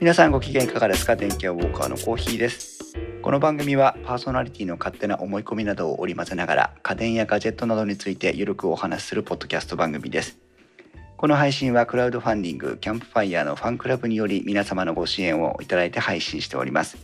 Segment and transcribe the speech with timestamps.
[0.00, 1.16] 皆さんご機嫌いかがですか？
[1.16, 2.94] 電気屋ウォーカーのコーヒーです。
[3.20, 10.38] この番組はパーソナリティの勝手な思い込みなどを織り交ぜながら家電やガジェットなどについてゆるくお話しするポッドキャスト番組です。
[11.16, 16.96] この配信はクラウドファンディングキャンプファイヤーのファンクラブにより皆様のご支援をいただいて配信しております。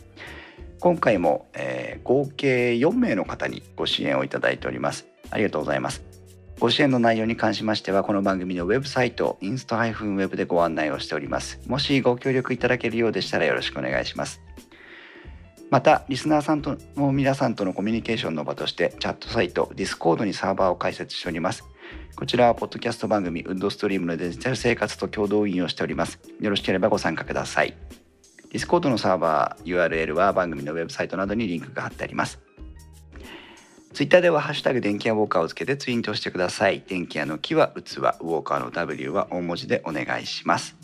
[0.79, 5.05] 今回も、えー、合計4名の方にご支援をいただいております。
[5.31, 6.01] ありがとうございます。
[6.59, 11.59] ご支援の内容に関しましては、この番組のウェブサイト、インスト -web でご案内をしております。
[11.67, 14.41] もしご協力いただけるようでしたらよろしくお願いします。
[15.69, 21.65] また、リスナーさんとの皆さんとのコミュニケーションの場として、チャットサイト、Discord にサーバーを開設しております。
[22.15, 26.19] こちらは、ポッドキャスト番組、ウッドストリームのデジタル生活と共同運用しております。
[26.39, 27.75] よろしければご参加ください。
[28.51, 32.39] Discord のサーバー URL は番組のウェブサイトなどにリンクが貼ってあります。
[33.95, 36.83] ツイッターではハッシュタグ電気屋ウォーカーをつけてツイートしてください。
[36.85, 40.75] 電気屋の木は器、ウォーカーの W は大文字でお願いします。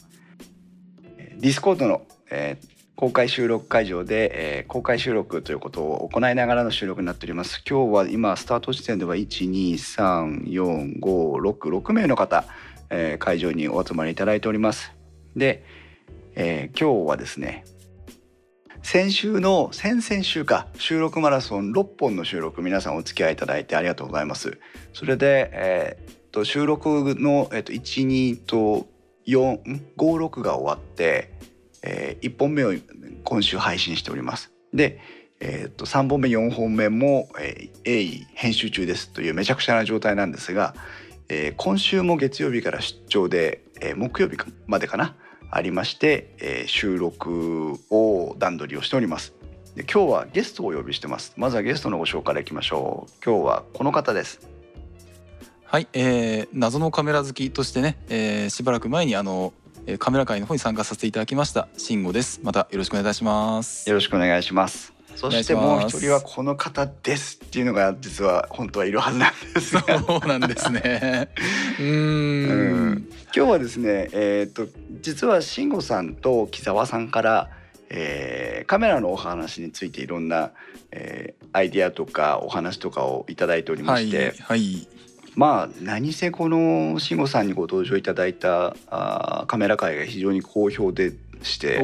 [1.38, 7.62] Discord の、えー、公開収録会場で、えー、公開収録ということを行いながらの収録になっております。
[7.70, 12.46] 今日は今スタート時点では1、2、3、4、5、6、6名の方、
[12.90, 14.94] えー、会場にお集まりいただいております。
[15.36, 15.66] で、
[16.36, 17.66] えー、今日はですね、
[18.84, 24.60] 先週の先々週か収録マラソン6本の収録皆さんお付き合いいただいてありがとうございます。
[24.94, 28.88] それで、えー、と収録の、えー、と12と
[29.28, 31.34] 456が終わって、
[31.84, 32.74] えー、1本目を
[33.24, 34.52] 今週配信しております。
[34.74, 35.00] で
[35.44, 40.76] えー、と3本目4本目も、えー、鋭意編集中ですというめちゃくちゃな状態なんですが、
[41.30, 44.38] えー、今週も月曜日から出張で、えー、木曜日
[44.68, 45.16] までかな？
[45.52, 49.33] ありまして、えー、収録を段取りをしております。
[49.75, 51.33] で今日はゲストをお呼びしてます。
[51.38, 53.11] まずはゲストのご紹介からいきましょう。
[53.23, 54.47] 今日はこの方です。
[55.66, 59.53] はい、えー、謎のカメラ好きとしてね、えー、しばらく前にあの
[60.00, 62.41] カメラ界の方に参加させていただきました慎吾です。
[62.44, 63.90] またよろしくお願いします。
[63.90, 71.29] よろしくお願いしますそしてもう一人はこの方ですっていうのが実は本当はいるはずなんですそうなんですね。
[71.79, 73.07] うん。
[73.35, 74.67] 今日はですねえっ、ー、と
[75.01, 77.49] 実は慎吾さんと木澤さんから
[77.94, 80.51] えー、カメラのお話についていろんな、
[80.91, 84.88] えー、アイディアとかお話とかを頂いておりまして、はい、はい、
[85.35, 91.11] まあ何せこの慎吾さんにご登場いただいたあカメラ界が非常に好評で
[91.43, 91.81] して、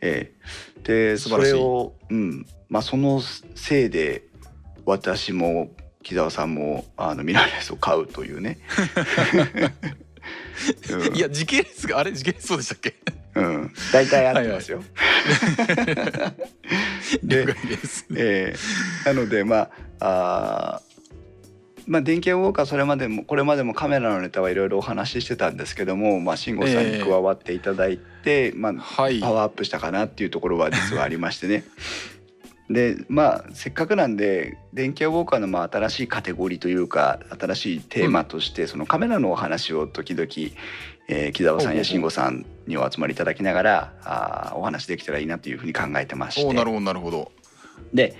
[0.00, 0.46] えー、
[0.86, 2.46] でそれを、うん。
[2.68, 3.20] まあ、その
[3.54, 4.24] せいで
[4.84, 5.70] 私も
[6.02, 8.58] 木澤さんもあのミラーレスを買うというね。
[10.90, 12.94] うん、いや時系列があれ時系列そうでしたっけ？
[13.34, 14.82] うん、大体合ってますよ。
[17.22, 19.68] 了解です、えー、なのでま
[20.00, 20.82] ああ
[21.86, 31.64] まあ、電気ウォーカーそれまでもこれまでもカメラのネタはいろいろお話ししてたんですけども、まあ、慎吾さんに加わっていただいて、えー、まあ、はい、パワーアップしたかなっていうところは実はありましてね。
[32.68, 40.26] でまあせっかくなんで電気屋ウォーカーのまあ新しいカテゴリーというか新しいテーマとして、そのカメラのお話を時々、
[41.06, 46.52] えー、木澤さんや慎吾さんにお集まりいただきながらあお話できたらいいなというふうに考えてまして。
[46.52, 47.30] なるほどなるほど。
[47.94, 48.16] で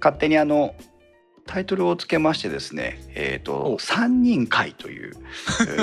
[0.00, 0.74] 勝手にあの
[1.48, 5.16] タイトルをつけましてですね「えーと、三人会」という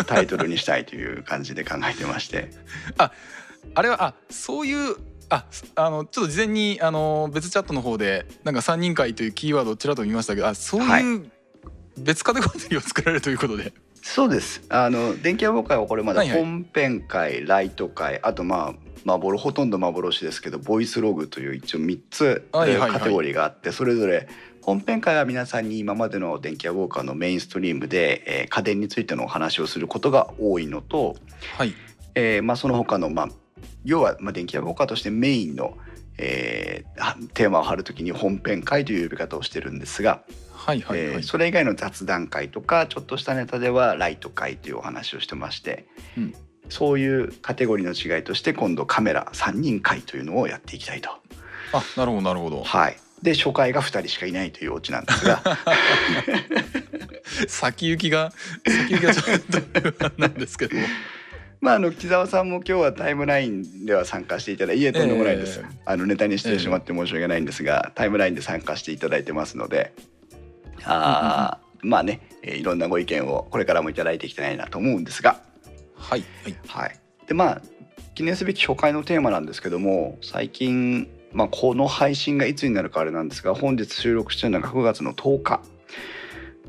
[0.06, 2.52] タイトルにしたいという感じで考えてまして。
[2.98, 3.12] あ
[3.74, 4.96] あれはあそういう
[5.30, 5.46] あ
[5.76, 11.32] あのちょっと事前にあの別チャットの方でなんか三人会というキーワードをちらっと見ましたけどあそういう
[11.98, 13.64] 別カテゴリーを作られるということで。
[13.64, 14.62] はい、そうです。
[14.70, 17.38] あの電気屋ウォーカーはこれまで本編会、はい。
[17.38, 18.74] はい、ライト会あとまあ
[19.06, 22.66] 幻ほとんど幻ですけどボイスログという一応3つカ
[23.00, 24.28] テゴリーがあって、それぞれ
[24.66, 31.16] 本編会は皆さんに今までの電気屋ウォーカーのメインストリームで、えー、家電についてのお話をすることが多いのと、
[31.56, 31.76] はい
[32.16, 33.28] えーまあ、その他のまあ
[33.84, 35.78] 要はまあ電気屋ウォーカーとしてメインの、
[36.18, 45.86] えー、テーマを貼るときに本編会という呼び方をしてるんですが、はいはいはい、えー、それ以外の雑談会とかちょっとしたネタではライト会というお話をしてまして、
[46.18, 46.34] うん、
[46.70, 51.12] そういうカテゴリーの違いとして今度カメラ3人会というのをやっていきたいと。
[51.72, 52.64] あなるほどなるほど。
[52.64, 55.42] はいで初回が2人しかいないというオチなんですが。
[57.48, 58.32] 先行きが
[58.66, 60.78] 先行きがちょっとなんですけど
[61.60, 69.92] まああの木澤さんも今日はタイムラインでは参加していただいていえとんでもないです、えー、あのネタにしてしまって申し訳ないんですが、えー、タイムラインで参加していただいてますので。
[70.84, 75.42] あ、うん、まあね、えー、いろんなご意見をこれからも頂いていきたいなと思うんですが。
[75.96, 77.62] はい、はい、はい、でまあ
[78.14, 85.62] 記念すべき初回のテーマなんですけども最近まあ、この配信がいつになるかあれなんですが本日収録してるのが9月の10日。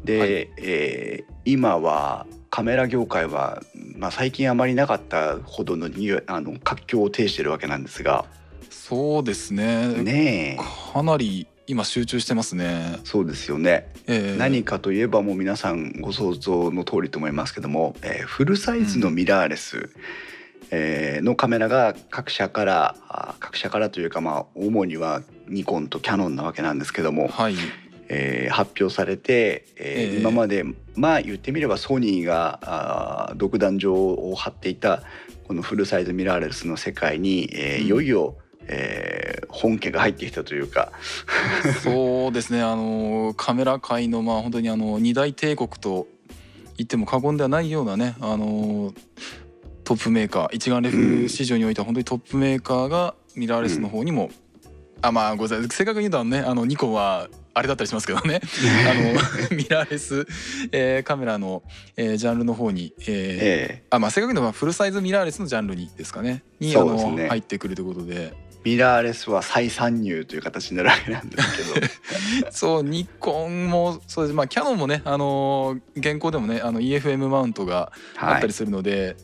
[0.04, 0.28] で、はい、
[0.58, 3.62] えー、今はカメラ業界は、
[3.96, 8.24] まあ、最近あまりなかったほどのにあの活況を呈してるわけなんですが。
[8.68, 9.86] そうですね。
[10.02, 10.92] ねえ。
[10.92, 12.98] かなり今集中してますね。
[13.04, 19.90] そうですよね、えー、何かといえばもう皆さんご想像の通りと思いますけども、えー、フルサイズのミラーレス、うん
[20.70, 22.96] えー、のカメラが各社から
[23.40, 27.54] 各社からというかまあ主にはニコンとキャノンなわけなんですけども、はい。
[28.08, 30.64] えー、発表されて、えー、えー、今まで
[30.94, 35.02] まあ言ってみればソニーがあ独壇場を張っていた
[35.48, 38.36] このフルサイズミラーレスの世界に、えー、いよいよ、
[38.68, 40.92] えー、本家が入ってきたというか。
[41.82, 42.62] そうですね。
[42.62, 46.06] あのカメラ界のまあ本当にあの二大帝国と
[46.76, 48.92] 言っても過言ではないようなねあの
[49.86, 54.30] トップメーカー一眼レフ市場においては本当にトップメーカーがミラーレスの方にも、うん、
[55.00, 58.40] あまあごめんなさい正確に言うとねあのニコンはあれだったりしますけどね。
[58.90, 60.26] あのミラーレス、
[60.72, 61.62] えー、カメラの、
[61.96, 66.42] えー、ジャンルの方に、えーえー、あまあ正確に言うとフルサイズミラーレスのジャンルにですかね。
[66.60, 66.98] に、ね、あの
[67.28, 68.34] 入ってくるということで。
[68.64, 71.86] ミラーレスは再参入という形になるわけなんですけど。
[72.50, 74.34] そうニコンもそうです。
[74.34, 79.16] まあキャノンもねあの現行でもねあの EFM マウントがあったりするので、はい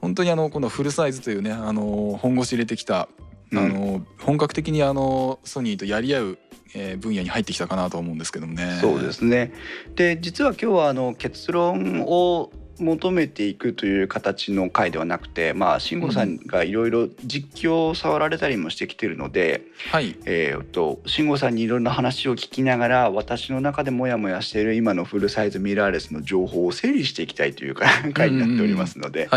[0.00, 3.08] 本当にあのこのフルサイズというねあの本腰入れてきた、
[3.52, 6.38] あの本格的にあのソニーとやり合う
[6.74, 8.78] えー、分野に入ってきたかなと思うんですけどもね。
[8.80, 9.52] そうですね
[9.94, 27.74] で実は今日はあの結論を求めていくという形の回ではなくて、まあ、慎吾さんがいろいろ実況を触られたりもしてきてるので、はい、えー、と慎吾さんにいろんな話を聞きながら私の中でモヤモヤしている今のフルサイズミラーレスの情報を整理していきたいという
[28.14, 29.28] 回になっておりますので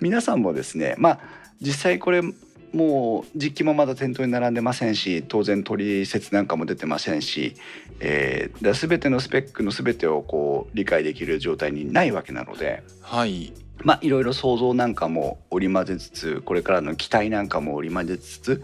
[0.00, 1.20] 皆さんもですねまあ
[1.60, 2.22] 実際これ
[2.72, 7.54] もう実機もまだ店頭に並んでませんし当然取説なんかも出てませんし、
[8.00, 12.82] えー、全てのスペックの全てをこう理解できる状態にないわけなので。
[13.02, 13.52] はい
[13.84, 18.62] まあ、いろいろ想像なんかも織り交ぜつつこれからの期待なんかも織り交ぜつつ、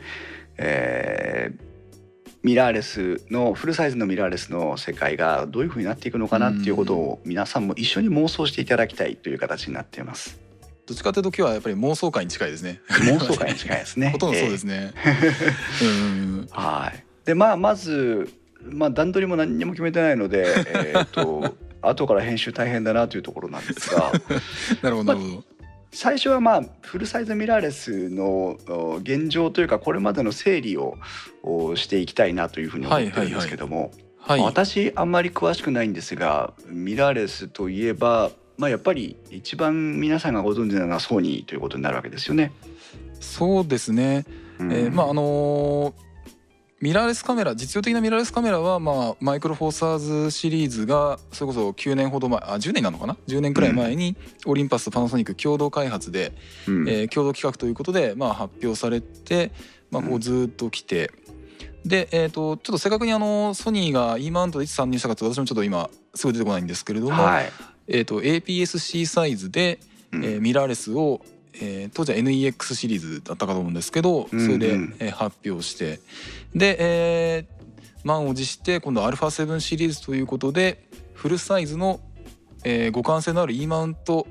[0.58, 1.60] えー、
[2.42, 10.47] ミラーレスのフルサイズのミラーレスの世界がどういうふうになっていくのかなっていうことを皆さんも一緒に妄想していただきたいという形になっています。
[10.88, 12.80] どっちかというと今日はやっぱり妄想会に近いですね。
[12.88, 14.08] 妄想会に近いですね。
[14.12, 14.92] ほとんどそうですね。
[16.50, 17.04] はい。
[17.26, 18.32] でまあまず
[18.62, 24.12] まあ段取りも何にも決めてないので、 えっ、と後から編集大変だなというところなんですが。
[24.80, 25.44] なるほどなるほど。
[25.92, 28.56] 最初はまあフルサイズミラーレスの
[29.02, 30.96] 現状というかこれまでの整理を
[31.76, 42.52] していきたいなというふうに思ってるんですけども、はい私あんまり詳しくないんですがミラーレスといえばまあ、やっぱり一番皆さんがご存知なのはソニーということになるわけですよね。
[43.20, 44.26] そうですね、
[44.58, 45.92] うん、えー、まああのー、
[46.80, 56.32] ミラーレスカメラ実用的なミラーレスカメラは、まあ、マイクロフォーサーズシリーズがそれこそ9年ほど前あ10年なのかな？10年くらい前にオリンパスとパナソニック共同開発で、
[56.66, 59.52] うん、えー、共同企画ということで、まあ、発表されて、
[59.90, 61.12] まあ、こうずっと来て。
[61.84, 67.52] で、えーと、ちょっと正確にあのソニーが E マウントでいつ参入したかって私もちょっと今すぐ出てこないんですけれども、はい、
[67.88, 69.80] えーと、APS-C サイズで、
[70.12, 71.20] うん、えー、ミラーレスを、
[71.54, 76.00] えー、当時は NEX シリーズだったかと思うんですけどそれで、えー、発表して。
[76.54, 82.00] で、えー、満を持して今度 α7 シリーズということでフルサイズの、
[82.64, 84.26] えー、互換性のある E マウント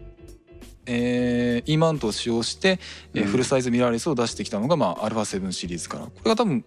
[0.87, 2.79] えー、E マウントを使用して、
[3.13, 6.05] えー、フルサイズミラーレスを出してきたのが、まあ、α7 シリーズから。
[6.05, 6.63] これが多分、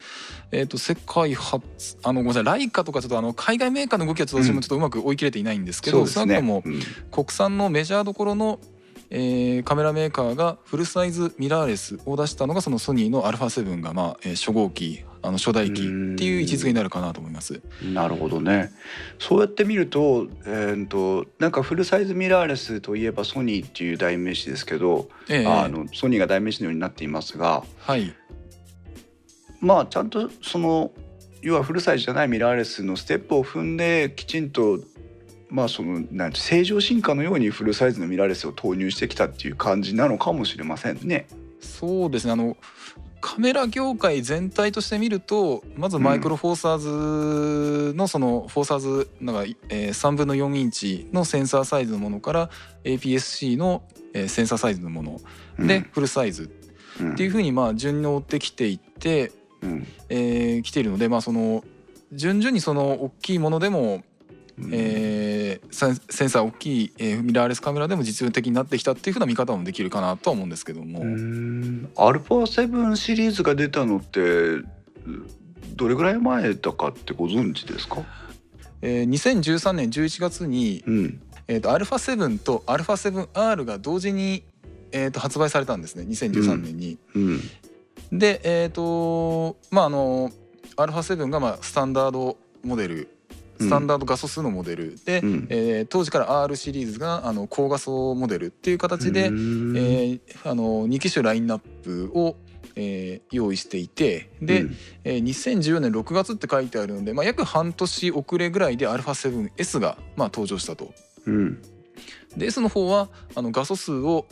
[0.53, 1.63] えーと、世界初
[2.03, 6.63] あのごめんなさいライカとかちょっとあの海外メーカーの動きは私もちょっとうまく追い切れていないんですけど、うん、少なくとも
[7.11, 8.59] 国産のメジャーどころの
[9.13, 15.85] えー、カメラメーカーがフルサイズミラーレスを出したのがそのソニーの α7 が、まあえー、初号機あの初代機っ
[16.17, 17.61] ていう位置づけになるかなと思います。
[17.83, 18.71] なるほどね。
[19.19, 28.15] そうやって見ると,、えーと、なんかフルサイズミラーレスといえばソニーっていう代名詞ですけど、えー、あのソニーが代名詞のようになっていますが、はい、
[29.61, 30.91] まあちゃんとその
[31.43, 34.81] 要はフルサイズじゃないミラーレスのステップを踏んできちんと
[35.49, 41.27] まあそのなん正常進化のようにフルサイズのミラーレスを投入してきたっていう感じなのかもしれませんね。
[41.61, 42.33] そうですね。
[42.33, 42.57] あの
[43.21, 46.79] カメラ業界全体として見るとまずマイクロフォーサー
[47.91, 52.51] ズのそのフォーサーズなんか、えー、3分の4インチのセンサーサイズのものから
[52.85, 53.83] APS-C の、
[54.15, 55.21] えー、センサーサイズのもの
[55.59, 56.51] でフルサイズ
[57.13, 59.33] っていうふうにまあ順応ってきていって、
[60.09, 61.65] えー、来ているのでまあその
[62.13, 64.03] 順々にその大きいものでも
[64.73, 71.01] えー、センサー大きい、えー、ミラーレスカメラでも実用的になってきたっていうふうな見方もできるかなとは思うんですけども。
[71.01, 74.21] アルファ7シリーズが出たのって
[75.77, 78.03] どれぐらい前だかってご存知ですか、
[78.83, 81.21] えー、2013年11月に、うん。
[81.49, 84.45] えー、と α7 と α7R が同時に、
[84.93, 86.05] えー、と発売されたんですね。
[86.05, 86.99] 2013年に。
[87.15, 87.41] うん
[88.12, 90.32] でえっ、とまああの
[90.78, 93.16] α7 がまあスタンダードモデル
[93.60, 102.36] スタンダード画素数のモデルで、うんえー当時から R シリーズがあの高画素モデルっていう形で、うんえーあの2機種ラインナップを、
[102.76, 110.94] えー用意していてで、うんえー2014年6月って書いてあるので、まあ、約半年遅れぐらいで α7S が、まあ、登場したと。
[111.26, 111.62] うん
[112.36, 114.26] で S の方はあの画素数を、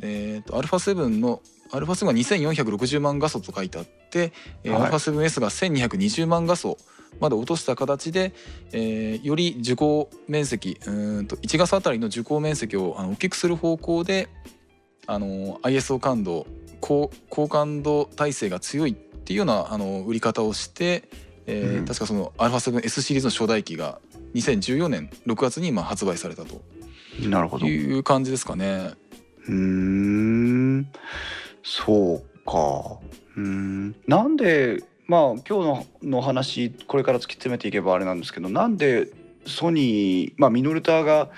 [0.00, 1.42] えー、と α7 の
[1.74, 4.32] α7 が2460万画素と書いてあって、
[4.64, 6.78] えーはい α7S が1220万画素
[7.20, 8.32] まで落とした形で、
[8.72, 14.28] えーより受光面積うーんと1画素あたりの受光面積をあの大きくする方向で
[15.06, 16.46] あの ISO 感度
[16.80, 21.08] 高高感度耐性が強いっていうようなあの売り方をして、
[21.46, 24.00] えーうん確かその α7S シリーズの初代機が
[24.34, 26.62] 2014年6月にまあ発売されたと
[27.28, 28.92] なるほどういう感じですかね。
[29.48, 30.86] ーん
[31.67, 32.99] そうか。
[33.35, 33.95] うーん。
[34.07, 39.09] なんでまあ今日のの話これから突き詰めていけばあれなんですけどなんで
[39.47, 41.29] ソニーまあミノルタが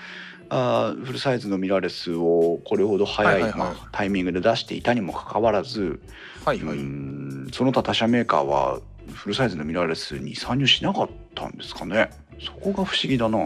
[0.50, 3.52] あーフルサイズのミラーレスをこれほど早い,、
[3.90, 6.00] タイミングで出していたにもかかわらず、
[6.44, 6.76] はいはい。
[6.76, 8.80] うーんその他他社メーカーは
[9.14, 12.10] フルサイズのミラーレスに参入しなかったんですかね。
[12.38, 13.38] そこが不思議だな。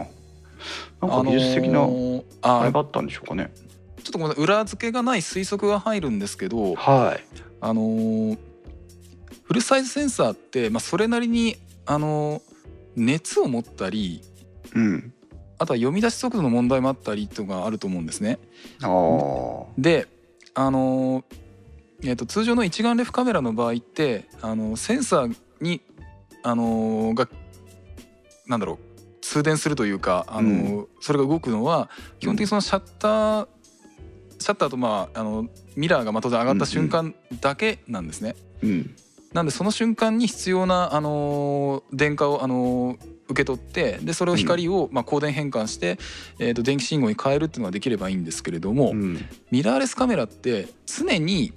[1.01, 7.23] なんか技術的なあのーああれがあったんでしょうかね、ちょっとごめんなさい裏付けがない推測が入るんですけど、はい。
[7.61, 8.37] あのー
[9.43, 12.41] フルサイズセンサーって、まあ、それなりに、あのー
[12.95, 14.21] 熱を持ったり
[14.75, 15.13] うん。
[15.57, 18.39] あとは読み出し速度の問題もあったりとかあると思うんですね。
[18.81, 20.07] ああで、
[20.53, 21.23] あのー
[22.03, 25.81] えー、と通常の一眼レフカメラの場合って、あのーセンサーに、
[26.43, 27.27] あのーが
[28.45, 28.77] なんだろう
[29.21, 31.89] 通電するというか、あのーそれが動くのは
[32.19, 33.47] 基本的にそのシャッター、
[34.43, 38.35] シャッターと、まあ、あのミラーがまあ当然上がった瞬間だけなんですね。
[38.61, 38.95] うん。
[39.33, 45.97] なんでその瞬間に必要な、あのー電荷を、あのー受け取ってでそれを光を、まあ、光電変換して、
[46.39, 49.25] えー、と電気信号に変えるっていうのができればいいんですけれども、うん。
[49.49, 51.53] ミラーレスカメラって常に、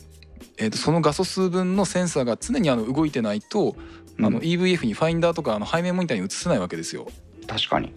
[0.58, 3.76] えー、とその画素数分のセンサーが常にあの動いてないと、
[4.18, 7.08] あのうん EVF にファインダーとかあの背面モニターに映せないわけですよ。
[7.48, 7.92] 確かに。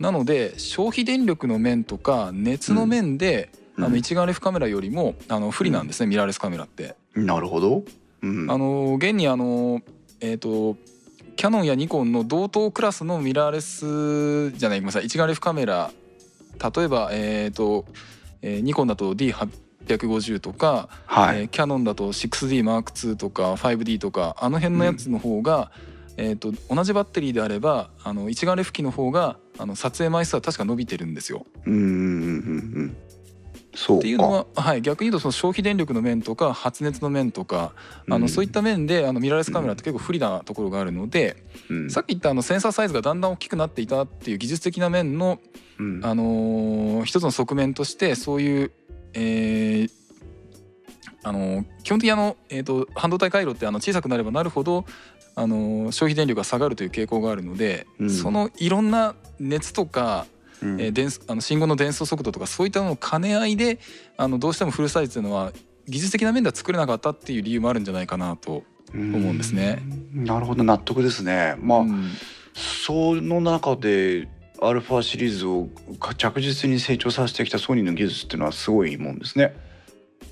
[0.00, 6.94] なので消費電力の面とか熱の面で、うんあの一眼レフカメラよりもあの不利なんですね、ミラーレスカメラって。
[7.14, 7.84] なるほど、
[8.22, 9.82] うん、あの現にあの
[10.20, 10.76] えっ、と
[11.36, 15.90] キャノンやニコンの同等クラスのミラーレスじゃないごめんなさい一眼レフカメラ。
[16.76, 17.86] 例えばえっ、と、
[18.42, 25.72] えーニコンだと D850 とか、はい、えーキャノンだと 6DM2 とか 5D とかあの辺のやつの方が、
[26.16, 31.46] えー、と同じバッテリーであればあの一眼レフ機の方があの撮影枚数は確か伸びてるんですよ。
[31.66, 31.90] うんうんうんう
[32.82, 32.96] ん
[33.72, 37.72] っていうのは、はい、逆に言うとその消費電力の面とか発熱の面とか
[38.06, 38.28] あの、うん。
[38.28, 41.90] そういった面であのミラーレスカメラって結構不利なところがあるので、うん。
[41.90, 45.40] さっき言ったあのセンサーサイズがだんだん大きくなっていたっていう技術的な面の、
[45.78, 46.00] うん。
[46.04, 48.72] あのー一つの側面としてそういう、
[49.14, 49.90] えー
[51.24, 54.84] あのー基本的にあの、えー、と半導体回路ってあの小さくなればなるほど、
[55.34, 58.10] あのー消費電力が下がるという傾向があるので、うん。
[58.10, 60.26] そのいろんな熱とか、
[60.62, 60.80] うん。
[60.80, 63.78] えー電あの信号の伝送速度とかそういったものの兼ね合いで
[64.16, 65.52] あのどうしてもフルサイズというのは
[65.88, 68.62] 技術的な面では作れなかったっていう理由もあるんじゃないかなと。
[68.94, 69.82] 思うんですね。
[70.14, 70.24] うん。
[70.24, 71.56] なるほど納得ですね。
[71.60, 72.10] まあ、うん。
[72.54, 74.28] その中で
[74.60, 75.68] アルファシリーズを
[76.16, 79.56] 着実に成長させてきたソニーの技術っていうのはすごいもんですね。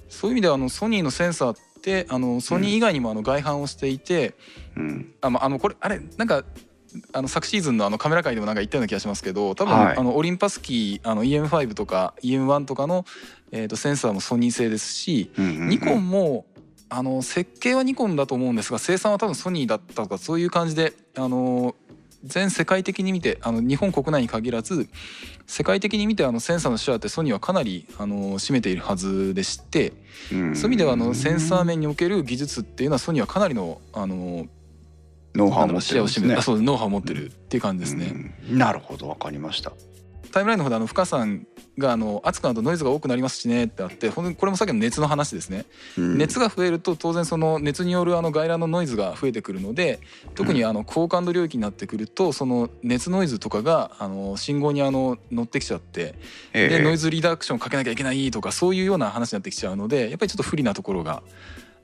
[0.08, 4.34] そういう意味ではあのソニーのセンサーってあのソニー以外にもあの外販をしていて、
[4.76, 6.44] うん、あまああのこれあれなんか
[7.12, 9.96] あの昨シーズンのあのカメラ界でもなんか言ったような気がしますけど多分、はい。
[9.96, 13.04] あのオリンパスキーあの EM5 とか EM1 とかの、
[13.52, 15.68] えー、とセンサーもソニー製ですし、うんうんうん。
[15.68, 16.46] ニコンも
[16.88, 21.74] あの設計はニコンだと思うんですが生産は多分ソニーだったとかそういう感じであの
[22.24, 24.88] 全世界的に見てあの日本国内に限らず
[25.46, 29.92] 世界的に見てあのセンサーのシェアってソニーはかなりあの占めているはずでして
[30.32, 30.56] うん。
[30.56, 34.46] そういう意味ではあのセンサー面における技術っていうのはソニーはかなりのあの
[35.34, 38.12] ノウハウを持ってるねそうノウハウを持ってるっていう感じですね。
[38.50, 39.72] うんなるほどわかりました。
[40.32, 41.46] タイムラインの方であの深さん
[41.76, 45.66] があの暑くなるとノイズが多くなりますしねってあってこれもさっきの熱の話ですね。
[45.98, 50.00] うん熱が増えると当然その熱によるあの外来のノイズが増えてくるので
[50.34, 56.14] 特にあの高感度領域になってくるとその熱ノイズとかがあの信号にあの乗ってきちゃって
[56.52, 61.22] ええでノイズリダクションかけなきゃいけないとかそういうような話になってきちゃうのでやっぱりちょっと不利なところが、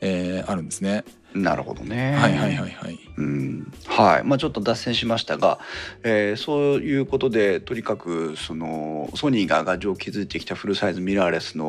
[0.00, 1.05] えーあるんですね。
[1.43, 2.14] なるほどね。
[2.14, 2.99] はいはいはいはい。
[3.19, 5.59] うん、はいまあ、ちょっと脱線しましたが、
[6.02, 11.66] えーそういうことでとにかくそのソニーが牙城を築いてきたフルサイズミラーレスの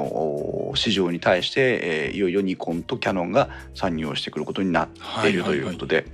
[0.69, 4.89] お市場に対して、えーいよいよニコンとキヤノンが参入をしてくることになっ
[5.21, 6.05] ているということで、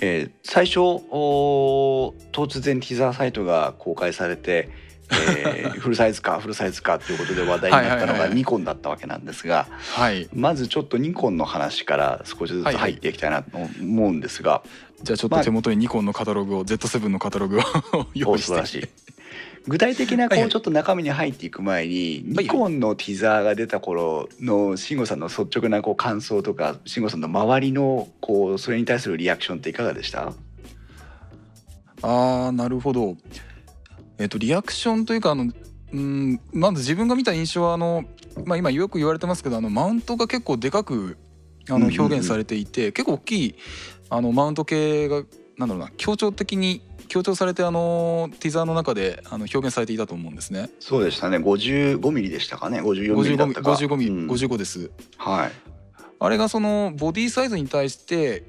[0.00, 4.68] えー最初お突然ティザーサイトが公開されて、
[5.10, 8.36] えーフルサイズかフルサイズかということで話題になったのがはいはいはいはい。
[8.36, 10.28] ニコンだったわけなんですがはい。
[10.32, 14.62] まずちょっとニコンの話から少しずつ入っていきたいなと思うんですが。
[15.02, 17.62] じゃあちょっと手元にニコンのカタログを Z7 のカタログを
[18.14, 18.52] 用意して。
[18.52, 18.88] お素晴らしい。
[19.66, 20.48] 具体的なこはいはい。
[20.48, 22.44] うちょっと中身に入っていく前に、はい。
[22.44, 30.32] ニコンのティザーが出た頃の慎吾さんの率直なこう感想とか慎吾さんの周りのこうそれに対するリアクションっていかがでした？
[32.02, 33.16] あーなるほど
[34.18, 35.52] えっ、とリアクションというかあの
[35.92, 38.04] うんまず自分が見た印象はあの、
[38.44, 41.16] まあ、今よく言われてますけどあのマウントが結構でかく
[41.70, 43.54] あの表現されていて、結構大きい
[44.10, 45.22] あのマウント系が
[45.56, 50.68] なんだろうな強調的に強調されてあのティザーの中であの表現されていたと思うんですね。
[50.80, 51.38] そうでしたね。
[51.38, 52.80] 55ミリでしたかね。
[52.80, 54.30] 54ミリだ55ミリったか55ミリ、うん。
[54.30, 54.90] 55です。
[55.16, 55.52] はい。
[56.18, 58.44] あれがそのボディサイズに対して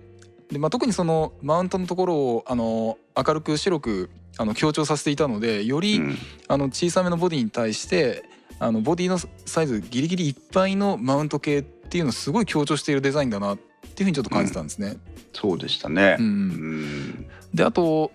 [0.49, 6.17] で、まあ、特にそのマウントのところをあの明るく白くあの強調させていたのでより、うん。
[6.47, 8.23] あの小さめのボディに対して
[8.59, 14.97] あのボディのサイズギリギリいっぱいのマウント系っていうのをすごい強調しているデザインだなっていうふうにちょっと感じたんですね。
[15.33, 16.17] そうでしたね。
[16.19, 17.27] う、んうん。
[17.53, 18.11] であと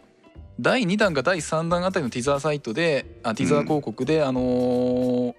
[0.58, 5.34] 第2弾か第3弾あたりのティザーサイトであティザー広告で、あのー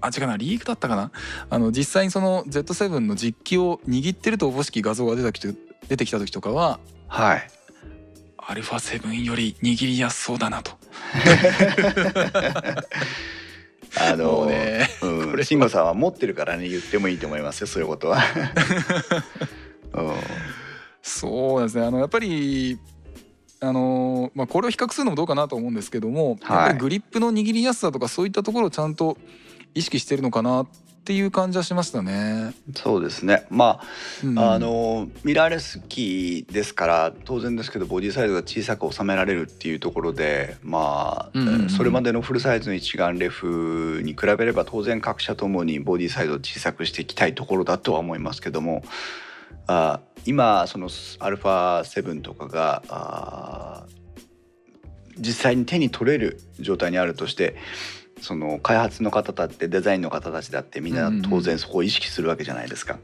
[0.00, 1.12] あ違うなリークだったかな？
[1.48, 5.56] あの実際にその Z7 の実機を握ってるとおぼしき画像が出た時
[5.88, 7.48] 出てきた時とかははい
[8.46, 10.72] アルファ7より握りやすそうだなと。
[13.96, 18.18] あのねうん慎吾さんは持ってるからね言ってもいいと思いますよそういうことは、
[19.94, 20.12] うん。
[21.00, 21.86] そうですね。
[21.86, 22.78] あのやっぱり
[23.60, 29.16] あのまあ、これを比較するのもどうかなと思うんですけども、はいやっぱりグリップの握りやすさとかそういったところをちゃんと
[29.74, 30.66] 意識してるのかなっ
[31.04, 32.54] ていう感じはしましたね。
[32.74, 33.46] そうですね。
[33.50, 33.84] まあ
[34.24, 34.38] うん。
[34.38, 41.68] あのミラーレスキーですから当然ですけどボディサイズが小さく収められるっていうところでまあ、うんうんうん。
[41.68, 48.82] それまでのフルサイズの一眼レフに比べれば当然各社ともにボディサイズを小さくしていきたいところだとは思いますけども
[49.66, 53.86] あ今その α7 とかがあ
[55.18, 57.56] 実際に手に取れる状態にあるとして
[58.24, 62.98] その開発の方だってデザインの方たちだってみんな当然そこを意識するわけじゃないですか。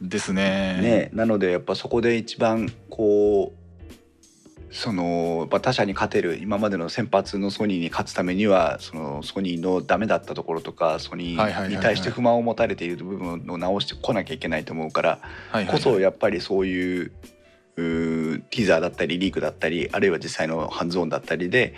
[0.00, 0.80] ですね。
[0.80, 15.20] ね、なのでやっぱそこで一番こうそのやっぱ他社に勝てる今までの先発のソニーに勝つためにはそのソニーのダメだったところとかソニーに対して不満を持たれている部分を直してこなきゃいけないと思うから
[15.70, 17.10] こそやっぱりそういう
[17.76, 21.74] ティザーだったりリークだったりあるいは実際のハンズオンだったりで、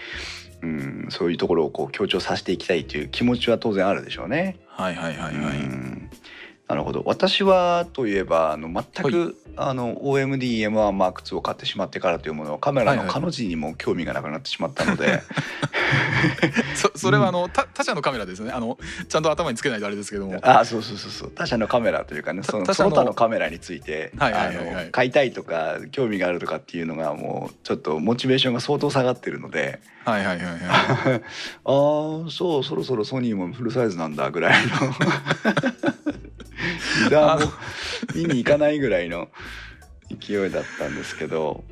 [0.67, 4.59] うん、そういうところをこう強調させていきたいという気持ちは当然あるでしょうね。
[4.67, 5.57] はいはいはいはい。
[5.59, 6.11] うん
[6.69, 7.03] なるほど。
[7.07, 15.23] 私はといえばあの全く、あの OMDM1M2 を買ってしまってからというものはカメラのはいはい彼女にも興味がなくなってしまったので、
[16.75, 18.53] そそれはあの、他他社のカメラですよね。
[18.53, 20.41] あのちゃんと頭につけないとあれですけども。
[20.43, 21.31] あそうそうそうそう。
[21.31, 24.13] 他社のカメラというかねその他社のその他のカメラについて
[24.91, 29.79] 買いたいとか興味があるとかっていうのがもうちょっとモチベーションが相当下がってるので。
[30.05, 31.23] はいはいはいはい。
[31.65, 34.73] ああそうそろそろソニーもフルサイズなんだぐらいの
[37.05, 37.47] 値段も
[38.15, 39.29] 見に行かないぐらいの
[40.21, 41.65] 勢いだったんですけど。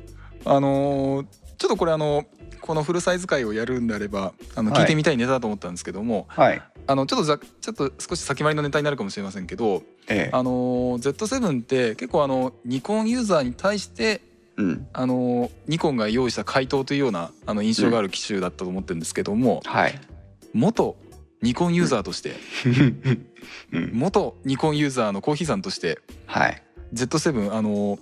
[0.45, 1.25] あのー
[1.57, 2.25] ちょっとこれあの
[2.59, 4.81] このフルサイズ会をやるんであればあのはい。
[4.81, 6.61] 聞いてみたいネタだと思ったんですけども、はい。
[6.85, 10.29] あのちょっとざちょっと少し先回りのネタになるかもしれませんけど、ええ。
[10.33, 14.21] あのー Z7 って結構あのニコンユーザーに対して
[14.57, 14.87] うん。
[14.91, 19.97] あのーニコンが用意した回答というようなあの印象がある機種だったと思ってるんですけども、はい。
[20.53, 20.97] 元
[21.45, 22.35] ニコンユーザーとして、
[23.71, 23.91] うん。
[23.93, 25.99] 元ニコンユーザーのコーヒーさんとして。
[26.25, 26.61] はい。
[26.93, 27.99] Z7 あのー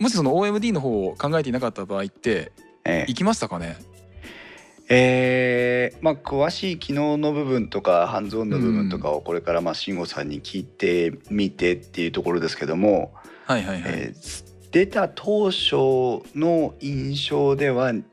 [0.00, 2.50] もしその OMD の方を考えていなかった場合って
[2.84, 3.04] ええ。
[3.08, 3.76] 行きましたかね？
[4.88, 13.14] えーまあ詳しい機能の部分とかハンズオンの部分とかをこれからまあ慎吾さんに聞いてみてっていうところですけども、
[13.46, 15.76] はいはいはい、えー出た当初
[16.34, 18.04] の印象ではうん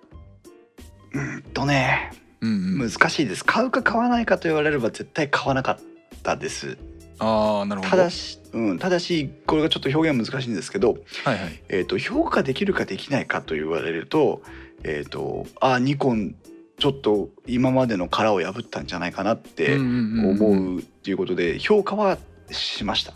[1.55, 3.45] とね難しいです。
[3.45, 5.77] 買うか買わないかと言われれば絶対買わなかっ
[6.23, 6.77] たです。
[7.19, 7.91] ああなるほど。
[7.91, 11.63] ただし、うん、ただしこれがちょっと表現難しいんですけど、はいはい。
[11.69, 14.41] えー、と評価できるかできないかと言われると,、
[14.83, 16.35] えー、とあニコン
[16.79, 20.41] ちょっと今までの殻を破ったんじゃないかなってうんうんうんうん。
[20.41, 22.17] 思うっていうことで評価は
[22.49, 23.13] しました。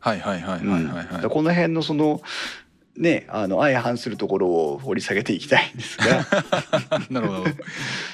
[0.00, 0.96] はいはいはいはいうんはい。
[0.96, 2.22] はいだからこの辺のその
[2.96, 6.26] ねあの相反するところを掘り下げていきたいんですが、
[7.10, 7.44] なるほど。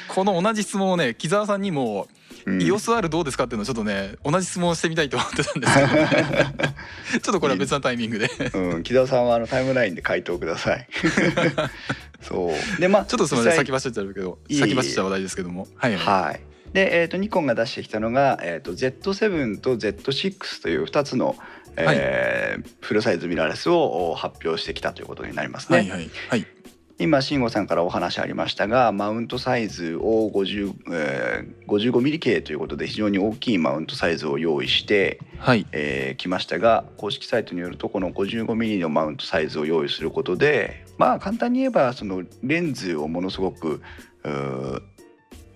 [0.09, 2.09] この同じ質問をね木澤さんにも
[2.47, 2.59] うん。
[2.59, 6.55] EOSR どうですかっていうのをちょっとね同じ質問をしてみたいと思ってたんですけど、ね、
[7.11, 8.29] ちょっとこれは別なタイミングで。
[8.29, 10.89] ちうん、木田さんはあのタイムラインで回答ください。
[12.23, 12.81] そう。
[12.81, 15.69] でまあょっとすみません先走っちゃうけど先走っちゃう話題ですけども。
[15.77, 16.23] はいはい。
[16.25, 16.41] はい。
[16.73, 21.37] で、えー、とニコンが出してきたのが、えー、と Z7 と Z6 という2つの、
[21.77, 25.79] えーフルサイズミラーレスを発表してきたということになりますね。
[25.79, 26.47] はいはいはい。
[26.99, 35.67] 今慎吾さんからお話ありましたがマウントサイズを50、えー、55ミリ系ということで非常に大きいマウントサイズを用意してはい。
[35.73, 43.81] えー来ましたが公式サイトによるとこの 55mm のマウントサイズを用意することでまあ簡単に言えばそのレンズをものすごく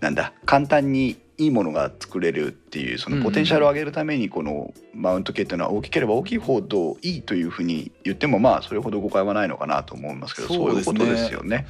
[0.01, 11.67] なんだ簡単にいいものが作れるっていうそのポテンシャルを上げるためにこのマウント系っていうのは大きければ大きいほどいいというふうに言ってもまあそれほど誤解はないのかなと思いますけどそういうことですよね。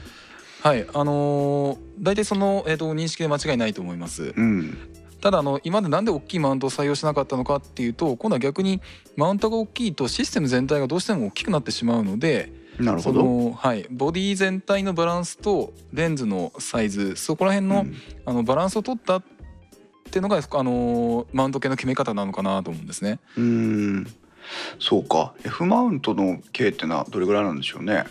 [0.62, 0.86] はい。
[0.94, 4.34] あのー大体その、えー、と認識で間違いないと思います。
[4.36, 4.76] うん。
[5.20, 8.82] ただあの今までなんで大きいマウントを採用しなかったのかっていうと今度は逆に
[9.16, 13.22] マウントが大きいとシステム全体がどうしても大きくなってしまうのでそなるほど。
[13.22, 17.94] の、はい、ボディ全体のバランスとレンズのサイズそこら辺の,、うん。
[18.26, 19.22] あのバランスを取ったっ
[20.14, 23.18] ていうのが、あのマウント系の決め方なのかなと思うんですね。
[23.36, 24.06] うーん
[24.78, 28.04] そうか F マウントの径ってのはどれぐらいなんでしょうね。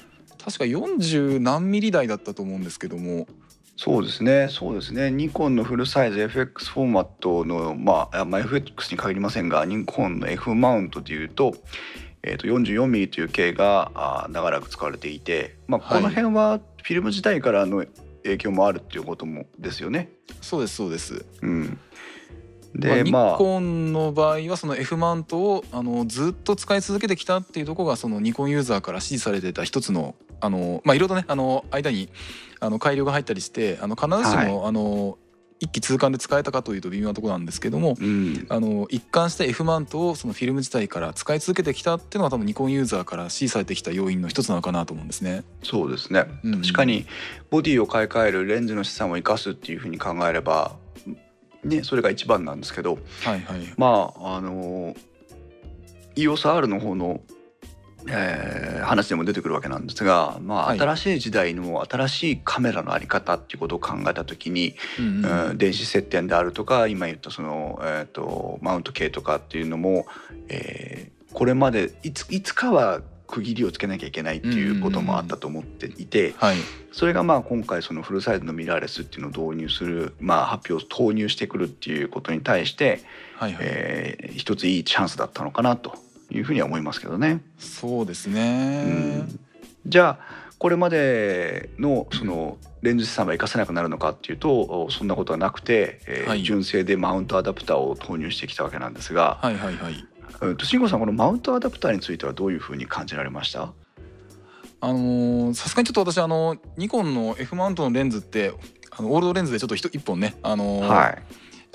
[0.44, 3.28] 確か40何ミリ台だったと思うんですけども
[3.78, 5.10] そうですね、そうですね。
[5.10, 11.56] ニコンのフルサイズ FX フォーマットの、まあ、あまあ、FX に限りませんが、ニコンの F マウントでいうと、
[12.22, 17.86] えー、と 44mm という径があ長らく使われていて、まあ、この辺はフィルム自体からの
[18.24, 20.10] 影響もあるっていうこともですよね。
[20.42, 21.26] そうですそうです。
[21.42, 21.80] うん、
[22.74, 32.10] まあ、で、ニまあ、コンの場合はその F マウントをあのずっと使い続けてきたっていうところがそのニコンユーザーから支持されてた一つのあのまあいろいろとねあの間に
[32.60, 35.18] あの改良が入ったりしてあの必ずしも、あの
[35.60, 45.44] 一気通貫で使えたかというと微妙なところなんですけどもうん、あの一貫して F マウントをそのフィルム自体から使い続けてきたっていうのが多分ニコンユーザーから支持されてきた要因の一つなのかなと思うんですね。
[45.64, 46.26] そうですね。
[46.44, 47.06] うん確かに
[47.50, 50.76] ボディを買い替えるレンズの資産を生かすっていうふうに考えれば、
[51.64, 53.74] ね、それが一番なんですけど、はいはい。
[53.78, 54.96] まああの
[56.16, 57.22] EOSR の方の、
[58.08, 70.06] えー話でも出てくるわけなんですが、まあ、はい新しい時代の新しいカメラのあり方っていうことを考えた時に、うんうんうん電子接点であるとか今言ったその、えー、とマウント系とかっていうのも、
[70.50, 73.02] えーこれまでいついつかは
[73.34, 76.58] 区切りをつけなきゃいけないっていうこともあったと思っていて、はい
[76.92, 83.02] それがまあ今回そのフルサイズのミラーレスっていうのを導入する、まあ、発表を投入してくるっていうことに対して、
[83.36, 83.64] はいはい。
[83.64, 85.96] えー一ついいチャンスだったのかなと
[86.30, 87.42] いうふうには思いますけどね。
[87.58, 88.84] そうですうね。
[89.22, 89.40] ん
[89.88, 100.06] じゃあこれまでのそのレンズ資産は生かせなくなるのかっていうとおそんなことはなくて、え純正でマウントアダプターを投入してきたわけなんですが、はいはいはい。
[100.48, 103.74] うんと慎吾さんこのマウントアダプターについてはどういうふうに感じられました？
[104.82, 108.54] あのーさすがにちょっと私あのニコンの F マウントのレンズって
[108.92, 111.24] あのオールドレンズでちょっと一一本ねあのーはい。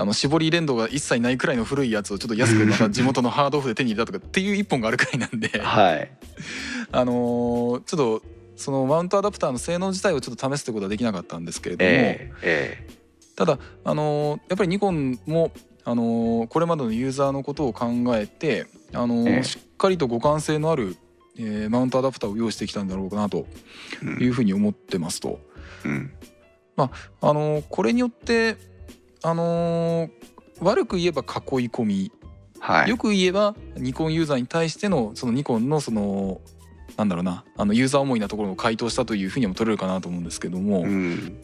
[0.01, 6.11] あの絞り連動が一切ないくらいの古いやつをちょっと安くまた地元のハードオフで手に入れたとかっていう一本があるくらいなんではい。
[6.93, 8.23] あのーちょっと
[8.55, 12.89] そのマウントアダプターの性能自体をちょっと試すってことはできなかったんですけれども、えええ。
[13.35, 15.51] ただあのーやっぱりニコンも
[15.91, 20.97] あのーこれまでのユーザーのことを考えてあのしっかりと互換性のある、
[21.39, 23.47] えーマウントアダプターを用意してきたんだろうかなと
[24.21, 25.41] いうふうに思ってますと。
[25.85, 26.11] うん。
[26.77, 26.89] あ
[27.23, 28.57] のーこれによって
[29.23, 30.11] あのー
[30.61, 32.13] 悪く言えば囲い込み。
[32.61, 32.91] はい。
[32.91, 36.41] よく言えばニコンユーザーに対してのそのニコンのその
[36.97, 41.39] なんだろうなあのユーザー思いなところを回答したというふうにも取れるかなと思うんですけども、やうん。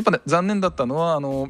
[0.00, 1.48] っぱね残念だったのはあの、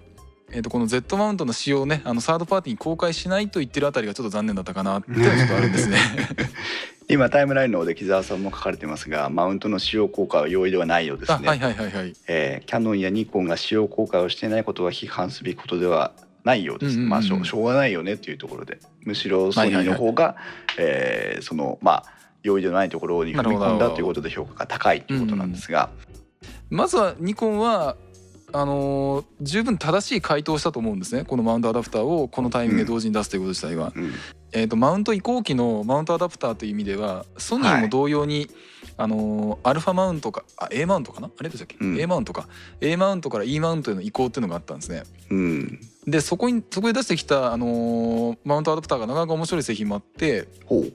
[0.55, 5.99] えー、とこの Z マウントの使用をねあのサードパーティーに公開しないと言ってるあたりがちょっと残念だったかなっていうのはちょっとあるんですね。
[7.11, 12.14] 今タイムラインの方で木澤さんも書かれてますがマウントの使用効果は容易ではないようですね、あはいはいはいはい。
[12.29, 16.12] えーキャノンやニコンが使用公開をしていないことは批判すべきことでは
[16.45, 18.79] ないようです、うんうんうんまあしょうがないよねっていうところで。
[19.03, 20.37] むしろソニーの方が、
[20.79, 22.14] えーそのまあ
[22.45, 25.90] 容易ではないところに踏み込んだということで評価が高いということなんですが、
[26.71, 27.97] まずはニコンは
[28.55, 31.25] あのー十分正しい回答をしたと思うんですね。
[31.25, 33.93] このマウントアダプターをこのタイミングで同時に出すということ自体は。
[33.95, 34.12] うん。
[34.53, 38.49] えー、とマウント移行期のマウントアダプターという意味ではソニーも同様に、
[38.97, 41.31] あのーアルファマウントかあ A マウントかな？
[41.37, 42.01] あれでしたっけ、うん。
[42.01, 42.47] A マウントか。
[42.81, 45.03] A マウントから E マウントへの移行っていうのがあったんですね。
[45.31, 50.93] うん、でそこにそこで出してきた、あのーマウントアダプターがなかなか面白い製品もあってほう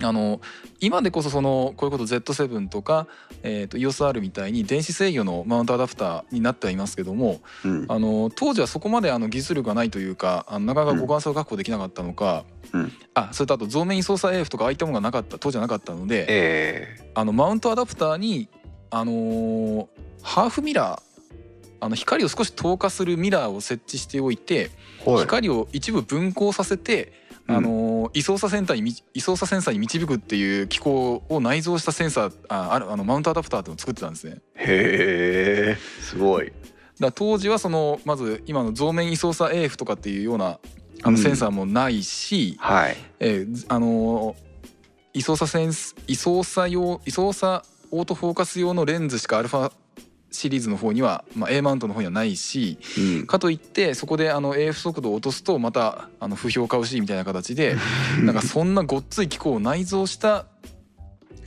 [0.00, 0.40] あの
[0.80, 3.06] 今でこそそのこういうこと Z7 とか、
[3.42, 7.86] えー、と EOSR みたいに電子制御のマウントアダプターになってはいますけどもうん。
[7.88, 12.92] あの当時はそこまであの技術力がないというかあのなかなか互換性を確保できなかったのか、うん。
[13.14, 18.48] あそれとあと増面位操作 AF とかああいったものがなかった当時はなかったのでえあのマウントアダプターに、
[18.90, 19.86] あのー
[20.22, 21.02] ハーフミラー
[21.80, 24.70] あの光を少し透過するミラーを設置しておいて
[25.04, 27.12] 光を一部分光させて、
[27.48, 34.38] あのー位操作センターにみ位操作センサーに導くっていう機構を内蔵したセンサーああるあのマウントアダプターっていうのを作ってたんですね。
[34.56, 36.52] へえすごい。
[37.00, 40.58] だ当時はそのまず今の増面位操作 AF とかっていうような
[41.02, 41.14] あうん。
[41.14, 42.96] のセンサーもないし、はい。
[43.20, 44.52] えーずあのー
[45.14, 49.72] 位操作センス位操作用位操作オートフォーカス用のレンズしかアルファ
[50.32, 53.26] シリーズの方には、まあ、A マウントの方にはないしうん。
[53.26, 57.76] かといってそこであの AF 速度を落とすとまたあの不評価欲しいみたいな形で
[58.22, 60.46] なんかそんなごっつい機構を内蔵した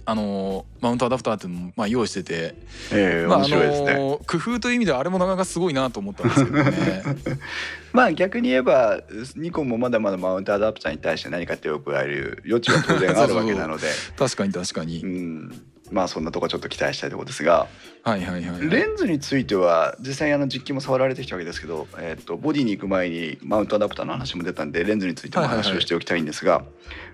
[0.08, 2.54] あのーマウントアダプターっていうのもまあ用意してて、
[2.93, 3.95] ええまああ面白いですね、
[4.28, 7.04] 工夫という意味ではあれもなかなかすごいなと思ったんですけどね。
[7.91, 9.02] まあ逆に言えば
[9.36, 13.88] ニコンもまだまだマウントアダプターに対して何か手を加える余地は当然あるわけなので。
[14.15, 17.67] 確かに確かに、うんまあそんなとこちょっと期待したいところですが
[18.04, 26.63] はいはいはい、はい、レンズについては実際あの実機も触られてきたわけですけど、えっとボディに行く前にマウントアダプターの話も出たんでレンズについても話をしておきたいんですが、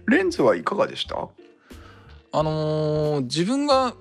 [0.07, 1.27] レンズはいかがでした？
[2.33, 3.93] あのー自分が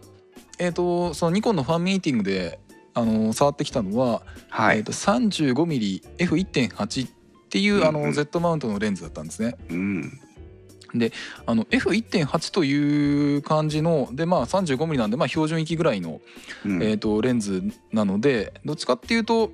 [0.58, 2.58] えっ、とそのニコンのファンミーティングで
[2.94, 7.10] あのー触ってきたのは、はい、えー、と 35mmF1.8 っ
[7.50, 8.04] ていう、あのうん。
[8.06, 9.56] うん Z マウントのレンズだったんですね。
[9.70, 10.20] うん
[11.46, 16.20] あの F1.8 という感じのでまあ 35mm なんでまあ標準域ぐらいの、
[16.64, 16.82] うん。
[16.82, 19.52] えー、とレンズなのでどっちかっていうと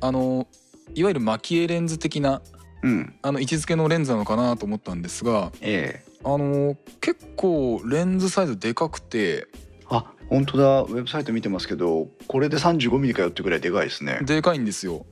[0.00, 0.46] あの
[0.94, 2.42] いわゆるマキエレンズ的な
[2.82, 3.14] うん。
[3.22, 6.12] あの位置づけのレンズなのかなと思ったんですがええ。
[6.24, 9.46] あの結構レンズサイズでかくて
[9.88, 10.80] あ本当だ。
[10.82, 14.20] ウェブサイト見てますけどこれで35ミリかよってぐらいでかいですね。
[14.22, 15.06] でかいんですよ。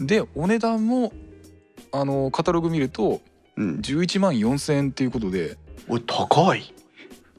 [0.00, 1.12] でお値段も
[1.92, 3.20] あのカタログ見るとうん
[3.58, 5.56] 11万4,000円っていうことで。
[5.88, 6.72] おい高い。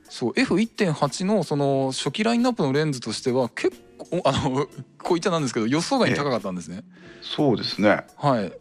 [0.09, 4.65] そう F1.8 のその初期ラインナップのレンズとしては結構あの
[4.97, 6.83] こう言っちゃなんですけど予想外に高かったんですね。
[7.21, 8.05] そうですね。
[8.17, 8.51] はい、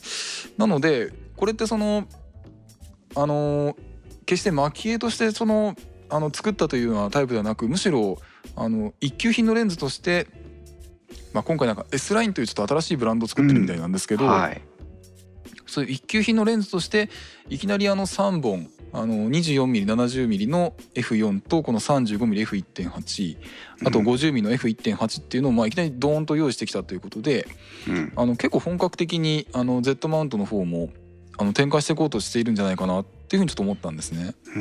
[0.58, 2.06] なのでこれってその
[3.14, 3.76] あの
[4.26, 5.74] 決して蒔絵としてその
[6.10, 8.18] あの作ったというようなタイプではなくむしろ
[8.56, 10.26] あの一級品のレンズとして、
[11.32, 14.60] まあ、今回なんか S ラインというちょっと新しいブランドを作ってるみたいなんですけど、はい
[15.68, 17.10] そういう一級品のレンズとして
[17.48, 23.36] いきなりあの3本あの 24mm70mm の F4 とこの 35mmF1.8
[23.86, 24.06] あとうん。
[24.06, 27.46] 50mm の F1.8 っていうのをまあいきなりドーンと用意してきたということで
[27.86, 28.12] うん。
[28.16, 30.88] あの結構本格的にあの Z マウントの方も
[31.36, 34.34] あの展開していこうとしているんじゃないかなっていうふうにちょっと思ったんですね。
[34.46, 34.60] うー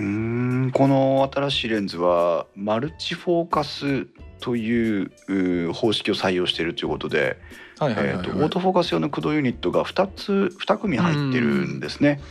[0.68, 0.72] ん。
[0.72, 4.08] この新しいレンズはマルチフォーカス
[4.40, 7.38] という方式を採用しているということで、
[7.82, 12.22] オートフォーカス用の駆動ユニットが2つ2組入ってるんですね。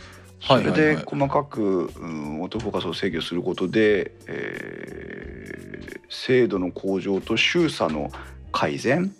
[0.41, 5.67] それで細かく、うん、オートフォーカスを制御することで、えー
[6.09, 8.11] 精度の向上と周差の
[8.51, 9.13] 改善、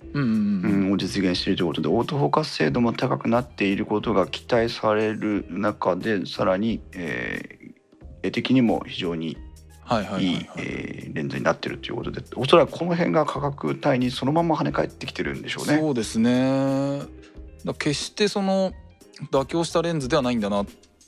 [0.92, 7.68] を実現しているということでオートフォーカス精度も高くなっていることが期待される中でさらに、えー
[8.24, 9.47] 絵的にも非常には
[10.02, 15.78] いはいレンズになっているということでおそらくこの辺が価格帯にそのまま跳ね返ってきてるんでしょうね。
[15.80, 17.02] そうですね。
[17.64, 18.74] だ決してその
[19.32, 20.66] 妥協したレンズではないんだなっ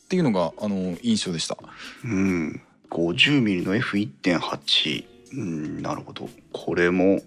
[0.10, 1.58] ていうのがあの印象でした。
[2.04, 6.30] うん、50mm の F1.8、うん、なるほど。
[6.52, 7.22] これも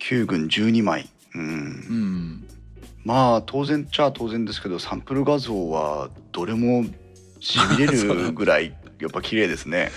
[0.00, 1.42] 9群12枚、うん。
[1.42, 2.48] うん。
[3.04, 6.84] まあ当然っちゃ当然ですけどサンプル画像はどれも
[7.40, 9.90] しびれるぐらいやっぱ綺麗ですね。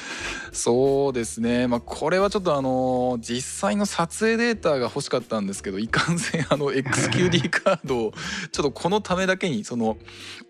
[0.51, 8.13] そうですね、まあ、これはちょっとあの実際の撮影データが欲しかったんですけどいかんせんあの XQD カードを
[8.51, 9.97] ちょっとこのためだけにその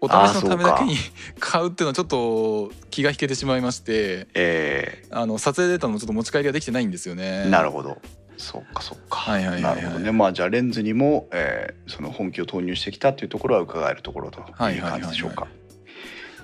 [0.02, 0.96] お試しのためだけに
[1.40, 7.44] 買うっていうのはちょっと気が引けてしまいましてえあの撮影データもちょっと持ち帰りができてないんですよね。
[7.48, 7.98] ー、なるほど。
[8.38, 9.76] そっかそっか、はいはいはいはい。
[9.76, 10.12] なるほどね。
[10.12, 15.42] まあじゃあレンズにも、えーその本気を投入してきたっていうところは伺えるところという感じでしょうか。
[15.42, 15.48] は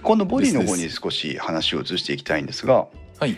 [0.04, 2.88] 今度ボディの方に少し話を移していきたいんですが
[3.20, 3.38] はい。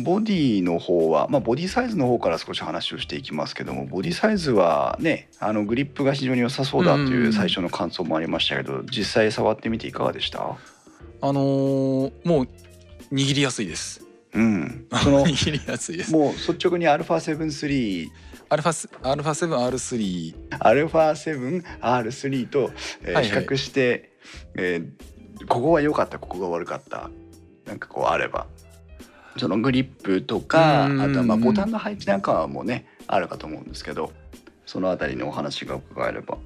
[0.00, 7.32] ボディの方は、まあ、ボディサイズの方から少し話をしていきますけどもボディサイズはねあのグリップが非常に良さそうだといううん。
[7.32, 10.40] 最初の感想もありましたけど実際触ってみていかがでした？
[11.20, 12.48] あのーもう
[13.12, 14.02] 握りやすいです。
[14.34, 14.86] うん。
[15.02, 16.12] その握りやすいです。
[16.12, 18.08] もう率直に α7-3
[18.50, 22.70] アルファスアルファ 7R3 α7R3 と、
[23.02, 23.42] えーはいはい。
[23.42, 24.12] 比較して、
[24.56, 24.88] えー
[25.46, 27.10] ここは良かったここが悪かった。
[27.66, 28.46] なんかこうあれば。
[29.36, 31.00] そのグリップとかうん。
[31.00, 34.12] あとはまあボタンの配置なんかもねあるかと思うんですけど
[34.66, 36.38] そのあたりのお話が伺えれば。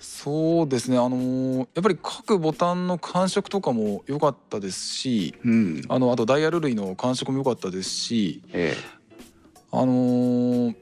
[0.00, 0.98] そうですね。
[0.98, 5.82] あのーやっぱり各ボタンの感触とかも良かったですしうん。
[5.88, 8.74] あのあとダイヤル類の感触も良かったですしえ。
[9.70, 10.74] あのー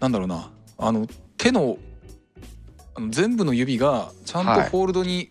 [0.00, 0.50] なんだろうな。
[0.76, 1.78] あの手の
[2.94, 4.68] あの全部の指がちゃんとはい。
[4.68, 5.30] ホールドに、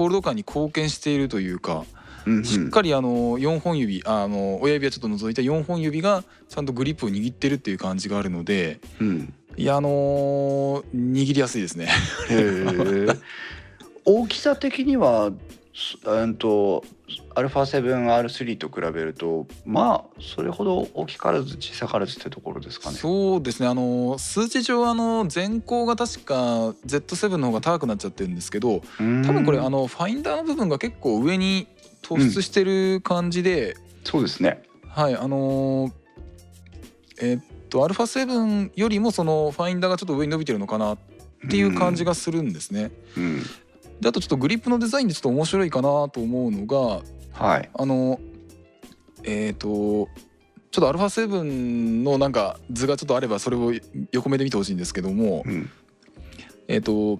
[0.00, 1.84] ホールド感に貢献しているというか
[2.26, 2.44] えうんうん。
[2.44, 9.34] しっかりあの4本指あの親指はちょっと除いた4本指がちゃんとグリップを握ってるっていう感じがあるのでうん。
[9.58, 11.90] いやあのー握りやすいですね。
[14.06, 15.32] 大きさ的には
[15.74, 16.82] すうんと
[17.34, 22.96] α7R3 と比べるとまあそれほど大きからず小さからずってところですかね。
[22.96, 31.66] そうですねあの数値上あの前高が確か Z7 の方が高くなっちゃってるんですけど多分これあののファインダーの部分が結構上に
[32.02, 34.62] 突出してる感じで、そうですね。
[34.88, 35.92] はいあのー
[37.22, 40.98] えっと α7 よりもそのファインダーがちょっと上に伸びてるのかなっ
[41.50, 42.90] ていう感じがするんですね。
[43.16, 43.42] うん。
[44.00, 47.70] であとちょっとグリップのデザインでちょっと面白いかなと思うのがはい。
[47.74, 48.20] あの
[49.24, 50.08] えっ、と
[50.70, 51.42] ちょっと α7
[52.02, 53.72] のなんか図がちょっとあればそれを
[54.12, 55.70] 横目で見てほしいんですけども、うん。
[56.68, 57.18] えっ、と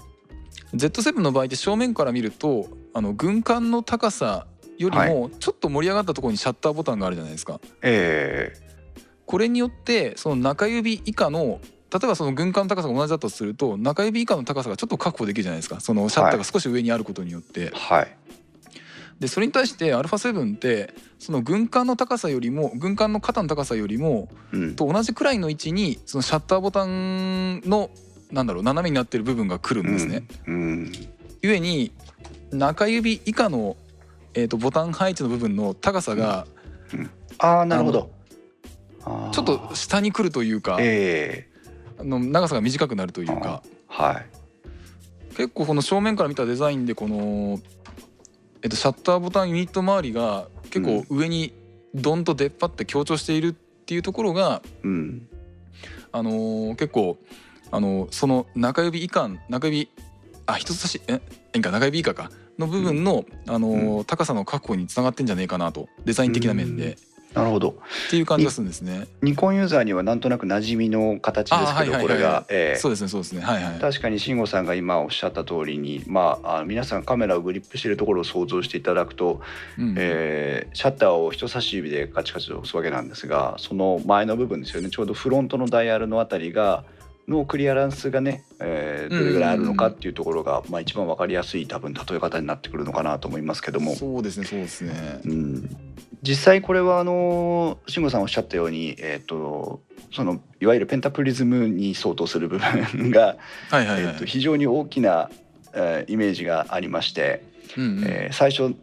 [0.75, 4.47] Z7 の場合って正面から見るとあの軍艦の高さ
[4.79, 7.61] よりもちょっと盛り上がったところにシャッターボタンがあるじゃないですか。
[7.83, 8.53] え
[9.27, 11.61] これによってその中指以下の
[11.93, 17.73] 例えばその軍艦の高さが同じだとすると中指以下の高さがちょっと確保できるじゃないですかそのシャッターが少し上にあることによってえ。
[17.75, 18.17] はい。
[19.19, 24.77] でそれに対して α7 ってその軍艦の高さよりも軍艦の肩の高さよりもうん。
[24.77, 27.91] と同じくらいの位置にそのシャッターボタンの
[28.31, 30.23] なんだろう斜めになってる部分が来るんですね。
[30.47, 30.93] うん。
[31.43, 31.93] ゆえに
[32.53, 33.77] 中指以下の、
[34.35, 36.47] えー、とボタン配置の部分の高さが
[37.39, 38.11] ああなるほど。
[39.33, 41.50] ちょっと下に来るというか、えあ
[42.05, 43.63] の長さが短くなるというか。
[43.65, 44.27] えはい。
[45.37, 47.61] 結構この正面から見たデザインでこの、
[48.63, 51.55] えっと、シャッターボタンユニット周りが結構上に
[51.95, 55.29] ドンと出っ張って強調しているっていうところが、うん。
[56.13, 57.19] あのー結構、
[57.71, 59.89] あのーその中指以下中指
[60.47, 61.21] あ人差しえ
[61.55, 65.89] いいか中指以下かの部分の、あのー高さの確保につながってんじゃねえかなと。
[66.05, 66.99] デザイン的な面で、
[67.35, 67.71] なるほど。
[67.71, 69.07] っていう感じがするんですね。
[69.23, 73.79] ニコンユーザーにはなんとなく馴染みの形ですけど、これが、ええそうですねそうですねはいはい。
[73.79, 79.41] 確かに慎吾さんが今おっしゃった通りに、まあ、あの皆さんカメラをグリップしているところを想像していただくと、
[79.79, 86.85] うんえーシャッターを人差し指でカチカチと押すわけなんですがその前の部分ですよねちょうどフロントのダイヤルのあたりが
[87.29, 93.95] のクリアランスがね、えーどれぐらいあるのかっていうところが、まあ、一番わかりやすい多分例え方になってくるのかなと思いますけども。
[93.95, 95.21] そうですねそうですね。
[95.25, 95.77] うん
[96.23, 99.81] 実際これはあの慎吾さんおっしゃったように、えー、と
[100.13, 103.37] そのいわゆるペンタプリズムに相当する部分が、
[103.71, 104.03] はいはいはい。
[104.03, 105.31] えー、と非常に大きな、
[105.73, 107.43] えーイメージがありまして、
[107.77, 108.75] うんうんえー最初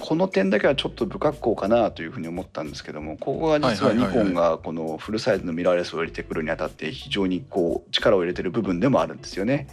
[0.00, 9.66] この点だけはちょっと不格好かなというふうに思ったんですけどもここが実はニコンがこのフルサイズのミラーレスを入れてくるにあたって非常にこう力を入れてる部分でもあるんですよね。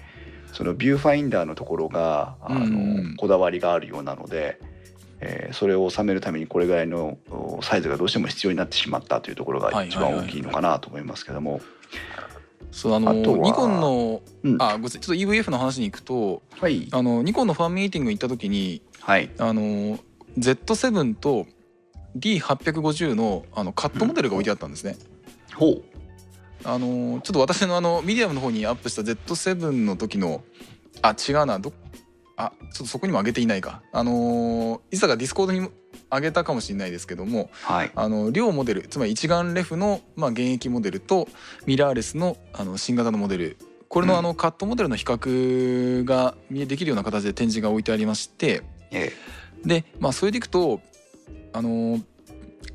[0.52, 4.60] そのビューファインダーのところがあの、うんうんこだわりがあるようなので、
[5.22, 11.62] えーそれを収めるためにこれぐらいのおサイズがどうしても必要になってしまったというところが一番大きいのかなと思いますけども。
[12.72, 14.62] そうあのあニコンのうん。
[14.62, 20.00] あごめんちょっと EVF の話に行くとはい、あのニコンのファンミーティング行った時にはい、あの
[20.38, 21.46] Z7 と
[22.18, 24.98] D850 のあのカットモデルが置いてあったんですね。
[25.54, 25.84] ほう。
[26.64, 30.44] あのちょっと私のあのミディアムの方にアップした Z7 の時の
[31.02, 31.72] あ違うなど
[32.38, 33.82] あちょっとそこにも上げていないか。
[33.92, 35.70] あのいさがディスコードにも
[36.12, 37.92] 上げたかもしれないですけどもはい。
[37.96, 41.28] あの両モデルつまり一眼レフの、まあ、現役モデルと
[41.66, 43.58] ミラーレスのあの新型のモデル。
[43.88, 48.64] これのあのカットモデルの比較が見できるような形で展示が置いてありまして。
[48.92, 49.14] え
[49.66, 50.82] で、まあ、それでいくと
[51.54, 52.00] あの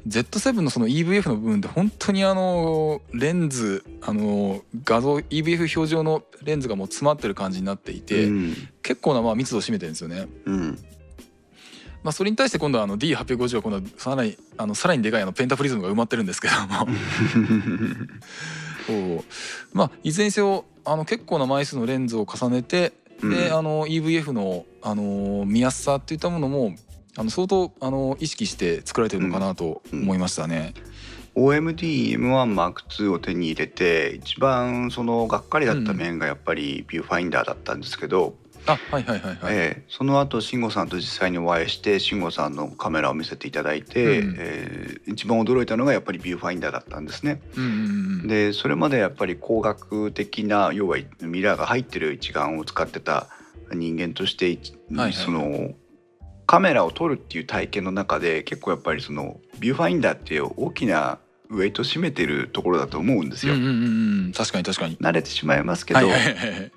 [0.07, 8.55] Z7 のその EVF の部分って本当にあのレンズあの画像 EVF 表示用のレンズがもう詰まってる感じになっていえて、うん。
[8.83, 10.27] 結構なまあ密度を占めてるんですよね。
[10.47, 10.79] うん。
[12.03, 16.89] まあ、それに対して今度はあの D850 は今度はさらにあのさらにでかいあのペンタプリズムが埋まってるんですけども。
[18.87, 19.25] そう。
[19.75, 23.55] まあいずれにせよあの結構な枚数のレンズを重ねて、でうん。
[23.55, 26.75] あの EVF のあの見やすさっていったものも
[27.21, 30.73] あの相当あの意識して作られてるのかなと思いましたね。
[31.37, 37.83] OMD-M1M2 を手に入れて一番そのがっかりだった面がやっぱりビューファインダーだったん。
[37.83, 40.89] ですけど、あはいはいはいはい、えーその後慎吾さん。
[40.89, 42.55] と実際にお会いして慎吾さん。
[42.57, 44.37] のカメラを見せていただいて、うん。
[44.39, 47.05] えー一番驚いたのがやっぱりビューファインダーだったん。
[47.05, 47.43] ですね。
[47.55, 47.65] うん。
[47.65, 47.71] うん。
[47.71, 47.75] う
[48.25, 48.29] ん。
[48.29, 53.29] でそれまでやっぱり光学的な要はミラーが入ってる一眼を使ってた
[53.75, 54.59] 人間として、はい
[54.97, 55.75] はいその
[56.51, 63.55] カメラを撮るっていう体験の中で結構やっぱりそのビューファインダーって大きなウェイト占めてるところだと思うんですよ。
[63.55, 63.69] うんう
[64.31, 64.33] ん。
[64.33, 64.97] 確かに確かに。
[64.97, 66.73] 慣れてしまいますけど、はいはいはいはい。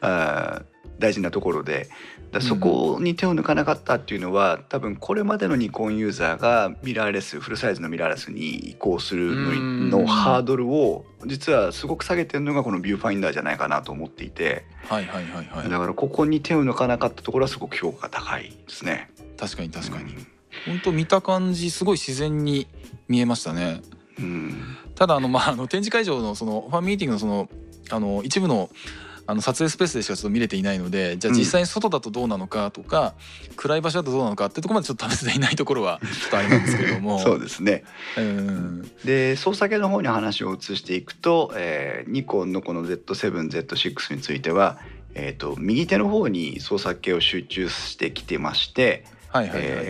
[0.00, 0.64] あー
[0.98, 1.88] 大事なところで
[2.34, 14.64] だそこに手を抜かなかったっていうのは多分これまでのニコンユーザーがミラーレスフルサイズのミラーレスに移行するのうんのハードルを実はすごく下げてるのがこのビューファインダーじゃないかなと思っていて。
[14.88, 15.70] はいはいはいはい。
[15.70, 19.10] だからここに手を抜かなかったところはすごく評価が高いですね。
[19.38, 20.12] 確かに確かに。
[20.12, 20.26] うん。
[20.66, 22.66] 本当見た感じすごい自然に
[23.08, 23.80] 見えましたね。
[24.18, 24.76] うん。
[24.94, 27.48] ただあのまああの展示会場のそのファンミーティングのその
[27.90, 28.70] あの一部の
[29.26, 31.38] あの撮影スペースでしかちょっと見れていないのでじゃあうん。
[31.38, 33.14] 実際に外だとどうなのかとか、
[33.56, 37.18] 暗い場所だとどうなのかってところまでちょっと試せていないところは ちょっとあれなんですけれども。
[37.22, 37.84] そうですね。
[38.18, 38.90] うん。
[39.04, 44.78] で操作系の方に話を移していくと、えーニコンのこの Z7Z6 については、
[45.14, 49.04] えー、と右手の方に操作系を集中してきてまして、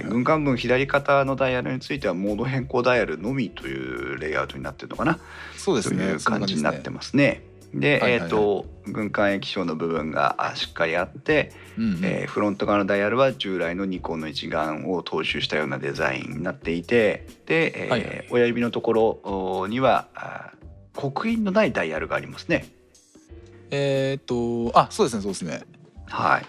[0.09, 5.18] 軍艦分左肩のダイヤルについてはモード変更ダイヤルのみというレイアウトになってるのかな、
[5.57, 5.99] そうですね。
[5.99, 7.43] という感じになってまますね。
[7.75, 8.22] で、はいはいはい。
[8.22, 12.05] えっ、と軍艦液晶の部分があしっかりあって、す、うんうん。
[12.05, 18.29] えーフロント側のダイヤルは従来のニコンの一眼を踏襲したようなデザインになっていてで、えーはいはい。
[18.31, 20.09] 親指のところおには
[20.95, 22.66] 刻印のないダイヤルがありますね。
[23.70, 25.62] えーっとあそうですねそうですね。
[26.07, 26.47] はい、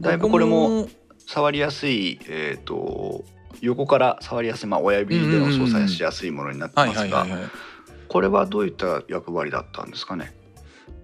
[0.00, 0.88] だいぶこれも
[1.26, 3.24] 触りやすい、えー、と
[3.60, 7.26] 横から触りやすい、まあ、親指での操作しやすいものになってはいますが
[8.08, 10.32] これはどういった役割だったんですかね？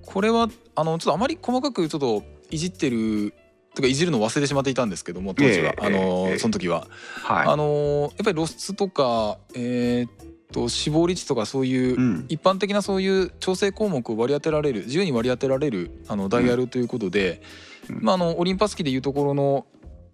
[0.04, 3.34] これはあのちょっとあまり細かくちょっといじってる
[3.74, 6.86] とかいじるの忘れてしまっていたんですけども当時は、ええあの、ええその時は、
[7.22, 7.48] はい。
[7.48, 10.10] あのやっぱり露出とかえーっ
[10.52, 12.26] と死亡率とかそういう、うん。
[12.28, 17.40] 一般的なそういう調整項目を割り当てられる自由に割り当てられるあのダイヤルということで、
[17.88, 18.00] うん。
[18.02, 19.66] まあ、あのオリンパス機でいうところの、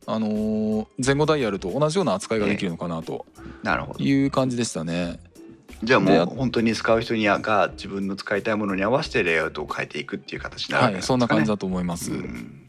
[0.07, 3.27] あのー前後ダイヤルと同じような扱いができるのかなと
[3.99, 5.19] いう感じでしたね。
[5.83, 11.07] じゃあもでう本当に使う人にはが自分の使いたいものに合わせてレイアウトを変えていくっていう形になるわですかね。
[11.07, 12.13] そんな感じだと思います。
[12.13, 12.63] うん。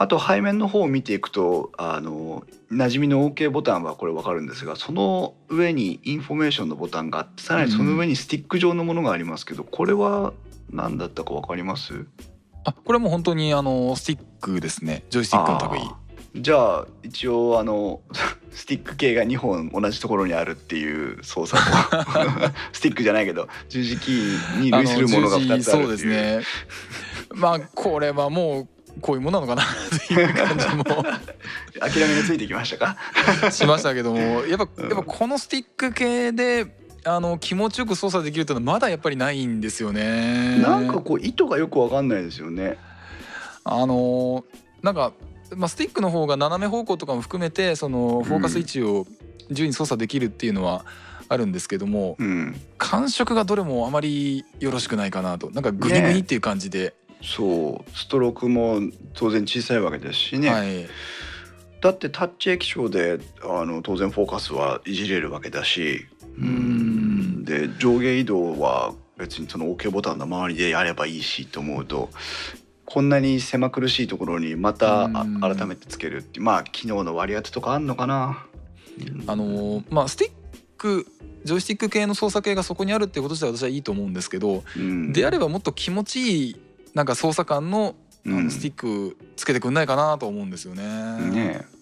[0.00, 10.32] あと背面の方を見ていくとあの馴染みの OK ボタンはこれ分かるんですがその上にインフォメーションのボタンがあってさらにその上にスティック状のものがありますけど、これは
[10.70, 12.06] 何だったか分かります？
[12.64, 15.02] あこれはもう本当にあのスティックですね。
[15.10, 15.82] ジョイスティックの類。
[16.36, 18.00] じゃあ一応あの
[18.52, 21.70] スティック系が2本同じところにあるっていう操作と
[22.72, 25.86] スティックじゃないけど十字キーに類するものが2つあるっていう。
[25.86, 26.40] そうですね。
[27.34, 28.68] まあこれはもう
[29.00, 29.62] こういうものなのかな
[30.06, 30.84] という感じも。
[31.80, 32.94] 諦めがついてきました
[33.42, 33.50] か？
[33.52, 36.66] しましたけどもやっぱやっぱこのスティック系で
[37.04, 40.58] あの気持ちよく操作できるっていうのはまだやっぱりないんですよね。
[40.58, 42.76] なんかこう意図がよく分かんないですよね。
[43.64, 44.44] あの
[44.82, 45.12] なんか、
[45.56, 49.06] まあ、スティックの方が斜め方向とかも含めてそのフォーカス位置を
[49.50, 50.84] 自由に操作できるっていうのは
[51.28, 52.60] あるんですけども、うん。
[52.78, 55.50] 感触がどれもあまりよろしくないかなと。
[55.50, 57.90] なんかグニグニっていう感じで、そう。
[57.96, 58.80] ストロークも
[59.14, 60.86] 当然小さいわけですしね、はい、
[61.80, 66.06] だってタッチ液晶であの当然フォーカスはいじれるわけだし。
[66.38, 67.44] うん。
[67.44, 72.10] で上下移動は別にその OK ボタンの周りでやればいいしと思うと
[72.90, 75.10] こんなに狭苦しいところにまた
[75.42, 78.46] 改めてつけるってまあ機能の割り当てとかあんのかな。
[79.26, 80.32] あのーまあスティッ
[80.78, 81.06] ク
[81.44, 86.56] ジョイスティック系の操作系がそこにあるっていうこと自体は私はいいと思うんですけど、うんであればもっと気持ちいい
[86.94, 87.94] なんか操作感の
[88.26, 90.82] あうんのスティックつけてくんないかなと思うんですよね。
[91.30, 91.77] ねえ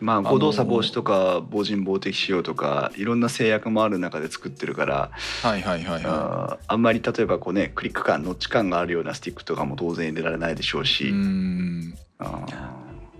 [0.00, 5.10] まあ誤動作防止とか防塵防滴仕様とかいろんな制約もある中で作ってるから
[5.42, 10.86] はいはいはいはあんまり例えばこうねクリック感ノッチ感があるようなスティックとかも当然入れられないでしょうい。
[10.86, 11.94] し、うん。
[12.18, 12.44] あ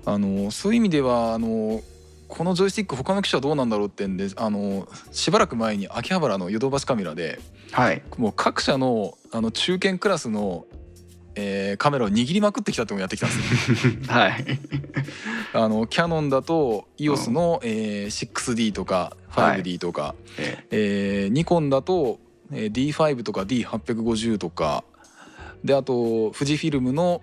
[0.06, 1.82] あのそういう意味ではあの
[2.28, 8.02] このジョイスティック他の機種はどうなんだろうってんであのしばらく前に秋葉原のヨドバシカメラでーはい。
[8.16, 10.64] もう各社のあの中堅クラスの、
[11.40, 13.36] えーカメラを握りまくってきたっていうのをやってきたんで
[13.76, 13.92] すよ。
[14.12, 14.44] はい。
[15.52, 21.26] あのキャノンだと EOS の、えー 6D とか 5D とか、ええ。
[21.30, 22.18] ーニコンだと、
[22.52, 24.82] えー D5 とか D850 とか。
[25.62, 27.20] であと富士フィルムの、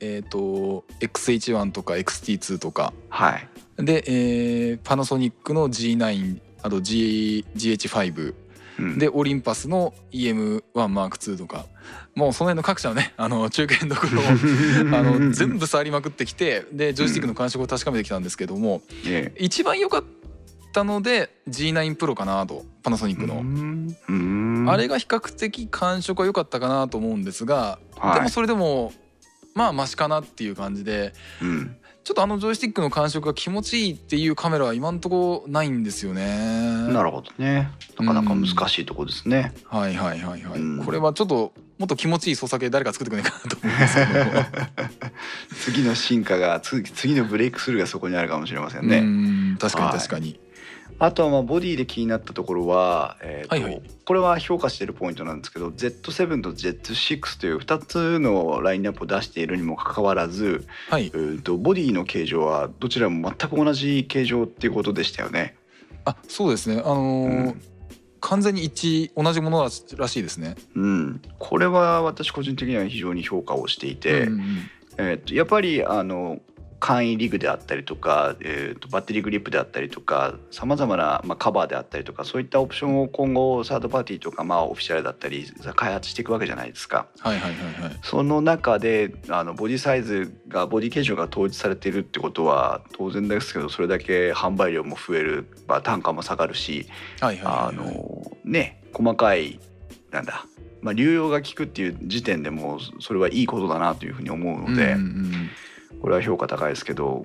[0.00, 2.92] えー、と XH1 とか XT2 とか。
[3.08, 3.48] はい。
[3.78, 8.34] で、えーパナソニックの G9 あと G GH5 は
[8.80, 8.98] うん。
[8.98, 11.64] でオリンパスの EM1M2 とか
[12.16, 14.24] もうその辺の各社のね あの中堅どころを
[14.96, 19.44] あの全部触りまくってきてでジョイスティックの感触を確かめてきたんですけどもええ。
[19.44, 20.04] 一番良かっ
[20.72, 23.36] たので G9 プロかなとパナソニックの。
[23.36, 23.96] うん。
[24.08, 24.66] うん。
[24.68, 28.14] あれが比較的感触は良かったかなと思うんですが、はい。
[28.16, 28.92] でもそれでも
[29.54, 31.12] まあマシかなっていう感じで
[31.42, 31.76] うん
[32.06, 36.24] ちょっとあのジョイスティックの感触が気持ちいいっていうカメラは今んとこないんですよね。
[36.92, 37.68] なるほどね。
[37.98, 40.84] なかなか難しいところですね、はいはいはいはい、うん。
[40.84, 45.10] これはちょっともっと気持ちいい操作系誰か作ってくれないかなと思うんですけど。
[45.58, 49.56] 次の進化が次次のブレイクスルーがそこにあるかもしれませんね、うん。
[49.58, 50.38] 確かにはい確かに、
[50.98, 53.82] あとはまあボディで気になったところは、えーとはいはい。
[54.04, 61.06] これは評価しているポイントなんですけど Z7 と Z6 という2つのラインナップを出しているにもかかわらず、はい。
[61.06, 65.56] えーとボディの形状はどちらも全く同じ形状っていうことでしたよね。
[66.04, 66.80] あそうですね。
[66.84, 67.62] あのーうん。
[68.20, 70.56] 完全に一致同じものらしいですね。
[70.74, 74.42] うん、これは私個人的には非常に評価をしていて、うんうん。
[74.98, 76.40] えーとやっぱりあの
[76.86, 87.08] 簡易リグであったりとか、えーとバッテリーグリップであったりとかさまざまな、まあ、カバーであったりとかそういったオプションを今後サードパーティーとか、まあ、オフィシャルだったり開発していくわけじゃないですか。
[87.18, 87.98] はいはいはいはい。
[88.04, 96.86] その中であのボディサイズがボディ形状が統一されているってことは当然ですけどそれだけ販売量も増える、まあ、単価も下がるし
[97.20, 97.86] はいはいあはいはい。
[97.94, 99.58] のね細かい
[100.12, 100.46] なんだ、
[100.82, 105.50] まあ、流用が効くっていう時点でもうそれはいいことだなというふうに思うので、うんうんうん
[106.00, 107.24] これは評価高いですけど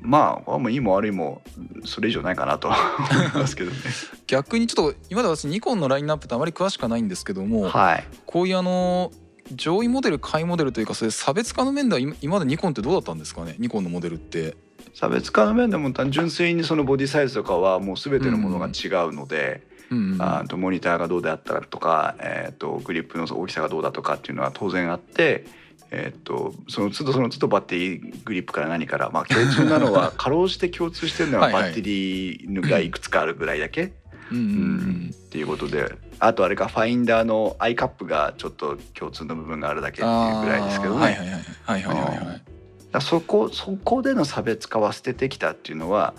[0.00, 1.42] まあもういいも悪いも
[1.84, 3.76] それ以上ないかなと思いますけどね。
[4.26, 9.12] 逆にちょっと今まで私ニコンのラインナップってあまり詳しくはないんですけども、はいこういうあの
[9.52, 14.56] 上位モデル下位モデルというかそれ差別化の面では今今までニコンってどうだったんですかねニコンのモデルって。
[14.94, 25.46] 差別化の面でも単純粋にそのボディサイズとかはもう全てのものが違うので、うんうんあとモニターがどうであったかとか、えー、とグリップの大きさがどうだとかっていうのは当然あって、
[25.90, 33.92] えー、とその都度その都度バッテリーグリップから何から、まあ、共通なのはかろうじて共通してるのはバッテリーがいくつかあるぐらいだけ？
[34.30, 35.92] うんっていうことで。
[36.20, 41.42] あとあれかファインダーのアイカップがちょっと共通の部分があるだけっていうぐらいですけどね、はいはいはいはい。
[41.62, 42.42] はいはいはい
[42.90, 46.14] だそこそこでの差別化は捨ててきたっていうのは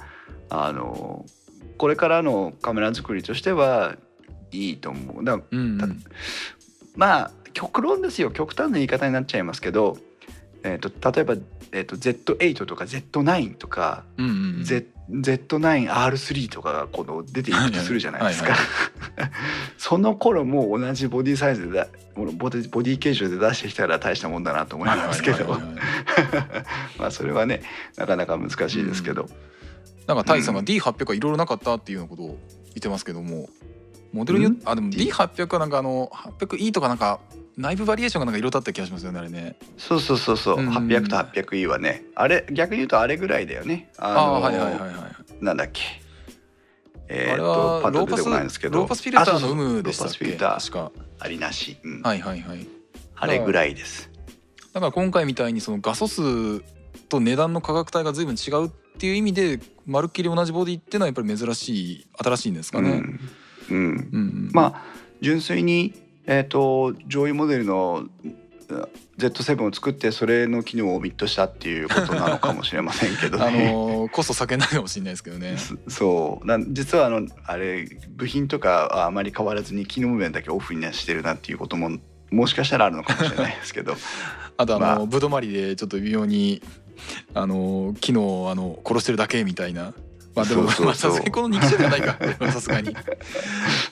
[0.49, 1.26] あの
[1.78, 3.95] これからのカメラ作りとしては
[4.51, 5.26] いいと思う。
[5.26, 6.03] だうんうん。
[6.95, 8.32] まあ極論ですよ。
[8.32, 9.97] 極端な言い方になっちゃいますけど、
[10.64, 11.34] えー、と例えば、
[11.74, 14.64] えー、と Z8 とか Z9 とか、うんうんうん。
[14.64, 18.53] Z Z9R3 とかがこの出ていくとするじゃないですか。
[18.53, 18.60] はい
[19.78, 25.60] その頃も同じボディサイズでだボディボディ形状で出してきたら大したもんだなと思いますけど。
[26.97, 27.64] まあそれはね
[27.97, 29.28] なかなか難しいですけど、
[30.07, 30.53] なんかタイさん。
[30.53, 32.28] がうん D800 はいろいろなかったっていうようなことを
[32.68, 33.49] 言ってますけども。
[34.14, 34.62] モデルによっうん？
[34.66, 37.20] あでも D800 はなんかあの 800E とかなんか
[37.60, 39.57] 内部バリエーションがなんかいろいろあった気がしますよねあれね。
[39.78, 40.68] そうそうそうそう、うん。
[40.68, 42.03] うん800と 800E はね。
[42.16, 43.91] あれ逆に言うとあれぐらいだよね。
[43.97, 45.10] あああのーはいはいはいは
[45.41, 45.43] い。
[45.43, 45.82] なんだっけ。
[47.10, 48.78] えー、とパスパッと出てこないんですけど。
[48.80, 50.72] ローパスフィルターの有無でしたっローパスフィけルター。
[50.72, 50.91] 確か。
[51.20, 52.01] ありなし、うん。
[52.01, 52.66] はいはいはい。
[53.18, 54.10] あれぐらいです。
[54.74, 56.62] だから今回みたいにその画素数
[57.10, 62.89] と値段の価格帯が随分違うっていう意味でまるっきり同じボディっていうのはやっぱり珍しい新しいんですかね。
[62.89, 62.97] うん、
[63.70, 63.78] うん。
[63.78, 64.49] うんうん。
[64.53, 64.84] まあ
[65.22, 65.93] 純粋に、
[66.32, 73.43] えー、と上位モデルのうん Z7 を作ってそれの機能をオミットしたっていうことなのかもしれませんけどね。
[73.69, 75.57] あのーコスト削減ないかもしれないですけどね。
[75.57, 81.97] そそうなん実はあのあれ部品とかはあまり変わらずに機能面だけオフにしてるなっていうことも
[82.32, 83.95] もしかしたらあるのかもしれないですけど
[84.55, 86.61] あとあの、まあぶどまりでちょっと微妙に
[87.34, 89.93] あの機能をあの殺してるだけみたいな。
[90.36, 92.17] まあでもさすがにこの2期生じゃないか。
[92.51, 92.95] さすがに。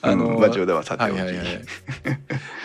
[0.02, 1.10] あの、場所、まあ冗談はさておき。
[1.10, 1.44] はいはいはい。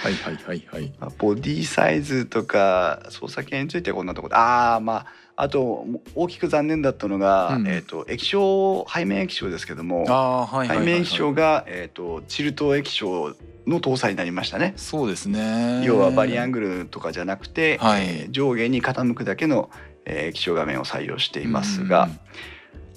[0.03, 0.13] はい
[0.45, 5.05] はいはい、あ、ボディサイズとか操作系についてはこんなところああまあ
[5.35, 14.73] あと大きく残念だったのが、うん、えーと、液晶背面液晶ですけども、はいはい、背面液晶が、えーと、とチルト液晶の搭載になりましたね。
[14.75, 15.83] そうですね。
[15.85, 19.71] 要はバリアングルとかじゃなくて、はい、えー、上下に傾くだけの、
[20.05, 22.19] えー、液晶画面を採用していますが、うん。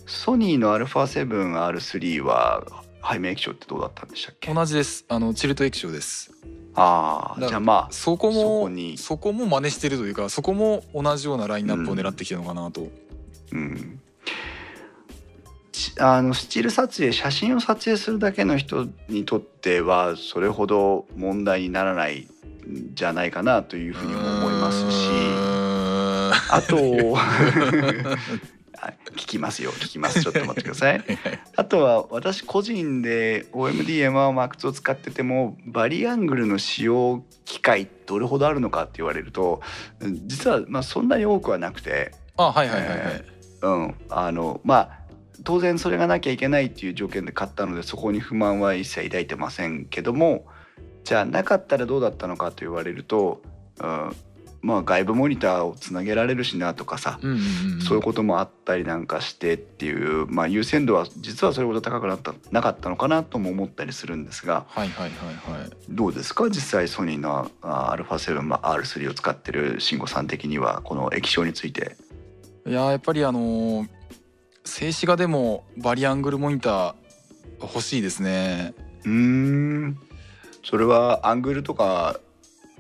[0.07, 2.65] ソニーの α7R3 は
[3.09, 4.55] 背面液晶ってどうだったんでしたっけ？
[4.55, 5.05] 同じです。
[5.09, 6.33] あのチルト液晶です。
[6.75, 12.89] ああだじゃあまあそこもそこにそこも真似してるというかそこも同じようなラインナップを狙ってきてるのかなと。
[13.53, 14.01] うん、
[15.73, 22.29] ちあのスチール撮影写真を撮影するだけの人にとってはそれほど問題にならない
[22.69, 25.09] んじゃないかなというふうにも思いますし
[26.51, 26.77] あと
[29.13, 30.21] 聞きますよ聞きます。
[30.25, 31.05] ちょっと待ってください。
[31.57, 39.61] あとは私個人で OMDM1MAX を使っててもバリアングルの使用機会どれほどあるのかって言われると
[40.27, 42.13] 実はまあそんなに多くはなくて。
[42.37, 43.95] あはいはいはいはい、えー、うん。
[44.11, 45.07] あのまあ
[45.45, 50.47] 当然それがなきゃいけないっていう条件で買ったのでそこに不満は一切抱いてませんけども
[51.05, 53.43] じゃあなかったらどうだったのかと言われると、
[53.81, 54.17] うん、
[54.63, 66.49] まあ外部モニターをつなげられるしなとかさ、うんうんうん、そういうこともあったりなんかしてっていう、まあ、優先度は実はそれほど高くなったなかったのかなとも思ったりするんですが、はいはいはいはい、どうですか？
[66.49, 71.97] 実際ソニーの α7R3 を使ってる慎吾さん的にはこの液晶について。
[72.67, 73.89] いややっぱりあのー、
[74.65, 76.95] 静止画でもバリアングルモニター
[77.63, 78.75] 欲しいですね。
[79.05, 79.99] うん
[80.65, 82.19] それはアングルとか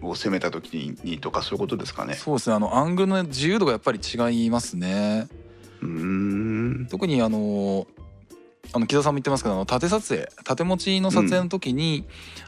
[0.02, 2.14] を攻めた時にとかそういうことですかね。
[2.14, 2.56] そうですね。
[2.56, 5.28] あのアングルの自由度がやっぱり違いますね。
[5.82, 7.86] うん特にあの
[8.72, 12.04] あの木田さんも言ってますけどあの縦撮影縦持ちの撮影の時に、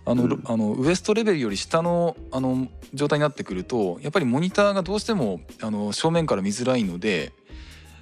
[0.07, 7.33] うん、あの、うん、あのウエストレベルより下のあの状態になってくるとやっぱりモニターがどうしてもあの正面から見づらいので、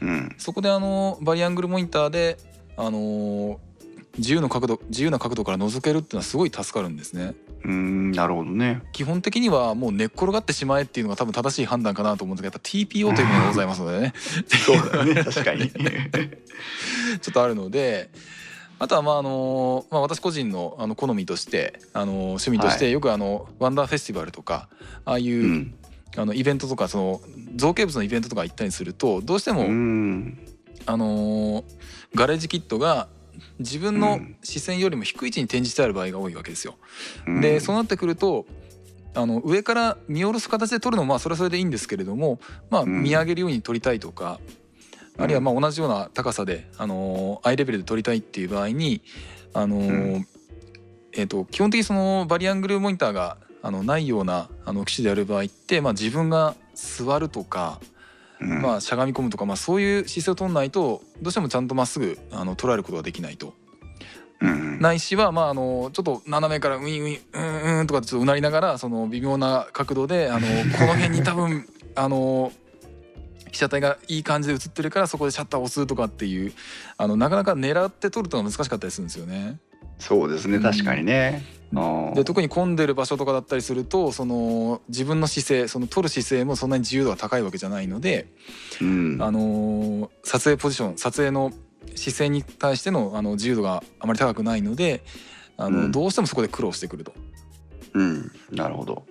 [0.01, 2.39] うん、そこであのバリアングルモニターで
[2.77, 3.61] あの
[4.19, 7.35] 自由の角度自由な角度から覗けるっていうのはすごい助かるんですね。
[7.65, 8.83] うんなるほどね。
[8.93, 14.13] 基本的にはもう寝っ転がってしまえっていうのが多分正しい判断かなと思うんですけどやっぱ TPO というものがございますのでね。
[14.47, 15.25] そうだね。
[15.25, 15.71] 確かに。
[17.21, 18.11] ちょっとあるので
[18.79, 24.69] あとはまああの、まあ、私個人のあの好みとしてあの趣味としてよくあの、ワンダーフェスティバルとか
[25.05, 25.75] ああいう、うん、
[26.17, 27.21] あのイベントとかその
[27.55, 29.63] 造形物のイベントとか行ったりするとどうしても、
[30.85, 31.65] あの
[32.15, 33.09] ガレージキットが
[33.59, 36.77] 自分の視線よりも低い位置に展示してある場合が多いわけですよ。
[37.41, 38.47] でそうなってくると
[39.15, 42.39] あの上から見下ろす形で撮るのもまあそれはそれでいいんですけれども、
[42.71, 44.39] まあ、見上げるように撮りたいとか、
[45.19, 49.01] あるいはまあ同じような高さで、あのアイレベルで撮りたいっていう場合に、
[49.55, 50.23] あの
[51.13, 57.81] えー、と基本的にそのバリアングルモニターがあのないようなあの機種である場合って、まあ、自分が座るとか、
[58.39, 63.55] まあ、しゃがみ込むとか、まあ、そういう姿勢を取んないとどうしてもちゃんとまっすぐあの捉えることができないと。
[64.39, 71.67] うん、ないしは、まあ、あのちょっと斜めからウィンウィンうんうんとかちょっとうなりながらその微妙な角度であのこの辺に多分
[71.97, 72.53] あの
[73.51, 76.53] 被写体がいい感じで映ってるからそこでシャッターを押すとかっていう
[76.99, 79.59] あのなかなか狙って撮るとは難しかったりするんですよね。
[79.99, 81.43] そうですね確かにね、
[81.73, 88.29] うん、で特に混んでる場所とかだったりするとその自分の姿勢その撮る姿勢もそんなに自由度が高いわけじゃないので、
[88.81, 91.53] うん、あの撮影ポジション撮影の
[91.95, 95.05] 姿勢に対してのあの自由度があまり高くないので
[95.57, 97.13] あの、うん、どうしてもそこで苦労してくると。
[97.95, 99.07] うん、なるほど。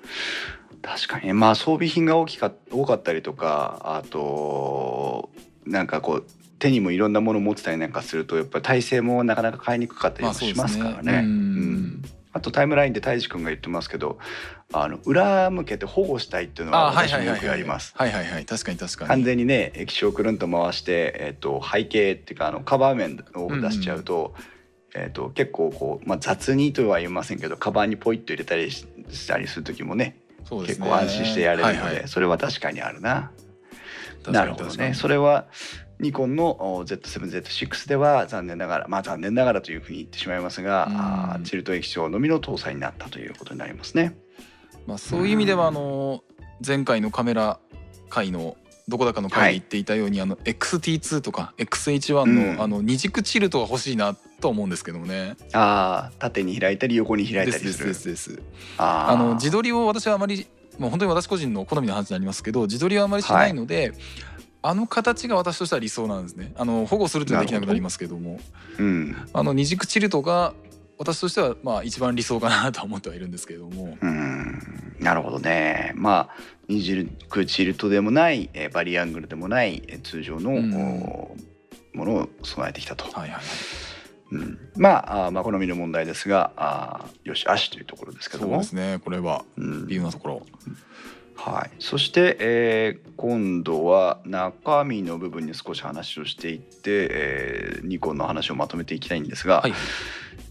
[0.84, 1.34] 確かに。
[1.34, 5.32] まあ装備品が大きか多かったりとかあと
[5.66, 6.26] なんかこう
[6.60, 11.22] 手にもいろんなものを持ってたりなんかするとやっぱり体勢もなかなか買いにくかったりもしますからね。
[11.24, 12.04] うん
[12.36, 14.20] あとタイムラインで泰治君が言ってますけど
[14.74, 17.94] あの裏向けて保護したいっていうのは私もよくやります。
[17.96, 19.08] はいはいはい確かに確かに。
[19.08, 24.34] 完全にね液晶くるんと回して、えっと、背景っていうかあのカバー面を出しちゃうと。
[24.36, 28.86] うんうん、えーと、結構こう、まあ、雑にとは言いませんけどカバンにポイッと入れたりし
[29.28, 30.18] たりする時もね、
[30.52, 33.32] ね、結構安心してやれるので、はいはい、それは確かにあるな。
[34.28, 34.94] なるほどね。
[34.94, 35.46] それは
[36.00, 44.18] ニコンの Z7Z6 では残念ながらまあ残念ながらというふうに言ってしまいますが、うん、チルト液晶のみの搭載になったということになりますね。
[44.88, 46.24] まあ、そういう意味ではあの
[46.66, 47.60] 前回のカメラ
[48.10, 48.56] 回の
[48.88, 55.38] どこだかの回で言っていたように、はい、あの XT2 とか XH1 の,、うん、あの二軸チルトが欲しいなと思うんですけどもね。
[55.54, 57.88] ああ縦に開いたり横に開いたりする。
[57.88, 58.42] ですですです
[58.78, 60.46] あの自撮りを私はあまり
[60.78, 63.98] もう本当に私個人の好みの話になりますけど自撮りはあまりしないので、はい。
[64.62, 66.52] あの形が私としては理想なんですね。
[66.58, 68.40] あの保護するというのはできなくなりますけども。
[68.80, 70.54] うん、あの二軸チルトが
[70.98, 73.96] 私としてはまあ一番理想かなと思ってはいるんですけれども。
[74.02, 74.60] うん。
[75.00, 75.94] なるほどね。
[75.96, 76.30] まあ
[76.68, 81.36] 二軸チルトでもないバリアングルでもない通常の、うん、も
[81.94, 83.06] のを備えてきたと。
[83.12, 83.42] はいはい
[84.32, 88.54] うん、まあまあ好みの問題ですがあよしあしというところですけども。
[88.54, 89.00] そうですね。
[89.04, 90.46] これは微妙なところ。
[90.68, 90.78] うん
[91.36, 99.74] はい、そして、えー、今度は中身の部分に少し話をしていって、えー、ニコンの話をまとめていきたいんですが、はい、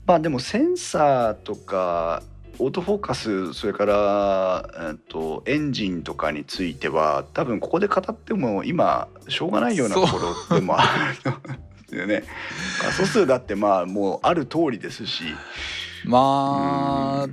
[0.07, 2.23] まあでもセンサーとか
[2.59, 10.19] オートフォーカスそれから、えーと、エンジンとかについては多分ここで語っても今しょうがないようなとこ
[10.51, 11.33] ろでもある
[12.01, 12.25] よね。
[12.83, 15.25] 画素数だってまあもうある通りですし。
[16.05, 17.29] まあ、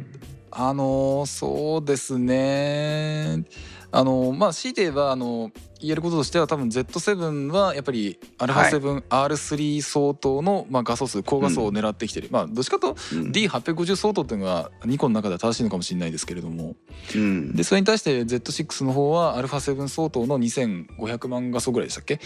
[0.52, 3.44] あのそうですね
[3.92, 13.32] あのまあ強いて言えばあの言えることとしては多分 Z7 はやっぱり α7R3 相当の、まあ、画素数高画素を狙ってきてる、まあどっちかというとうん。
[13.32, 16.76] D850 相当っていうのがニコンの中では正しいのかもしれないですけれども。
[17.16, 17.56] うん。
[17.56, 22.20] でそれに対して Z6 の方は α7 相当の2500万画素ぐらいでしたっけ、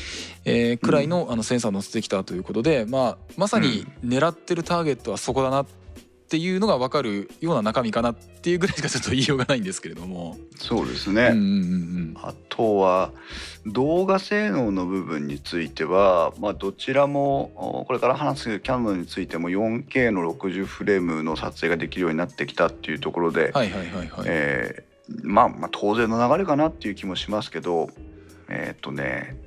[0.44, 5.85] えーくらいのあのセンサーを載せてきたということで、まあ、まさに狙ってるターゲットはそこだなって
[6.38, 10.38] いうのが分かるような中身かなっていうぐらいしかちょっと言いようがないんですけれども。
[10.58, 13.12] そうですね、うんうんうんあとは
[13.66, 24.26] 動画性能の部分については、まあ、どちらもおこれから話すキャノンについても 4K の60フレームの撮影ができるようになってきたっていうところで、はいはいはいはい。
[24.26, 27.90] えーまあ、まあ当然の流れかなっていう気もしますけど
[28.50, 29.38] えーっとね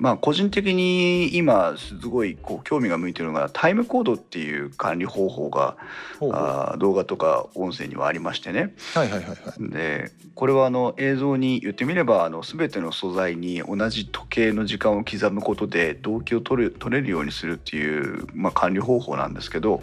[0.00, 5.76] まあ個人的に今すごいこう興味が向いてるのがタイムコードっていう管理方法が
[6.32, 9.70] あー動画とか音声にはありましてねはいはいはいはい。
[9.70, 19.82] でこれはあの映像に言ってみればあの全ての素材に同じ時計の時間を刻むことで動機を取る取れるようにするっていう、まあ、管理方法なんですけど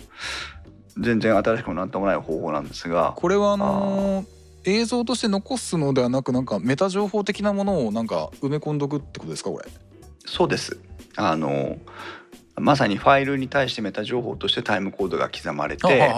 [0.98, 4.38] 全然新しくもなんともない方法なんですがこれはあのー
[4.70, 9.66] 映像として残すのではなくなんかメタ情報的なものをなんか埋め込んどくってことですかこれ？
[10.28, 10.80] そうです
[11.16, 11.78] あの
[12.56, 16.12] まさにファイルに対してメタ情報としてタイムコードが刻まれて、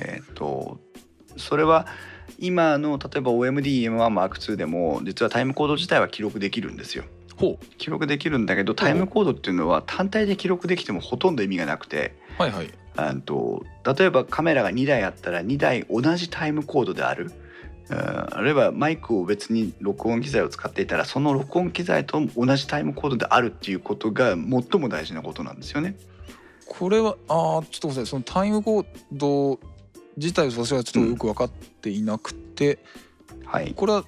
[0.00, 0.78] えー、と
[1.36, 1.86] それは
[2.38, 7.04] 今の例えば OMD-M1M2 でも実はタイムコード自体は記録できるんですよ。
[7.36, 12.70] ほ記録できるんだけどタイムコードっていうのは単体で記録できてもほとんど意味がなくてうはいはい。
[12.96, 17.30] あと例えばカメラが2台あったら2台同じタイムコードである。
[17.90, 17.98] うん。
[17.98, 25.96] あるいはマイクを別に録音機材を使っていたらその録音機材と同じタイムコードであるっていうことが最も大事なことなんですよね。
[26.66, 29.60] これはあーちょっとごめんなさいそのタイムコード
[30.16, 32.78] 自体を私はちょっとよく分かっていなくて、
[33.44, 34.04] はい、これは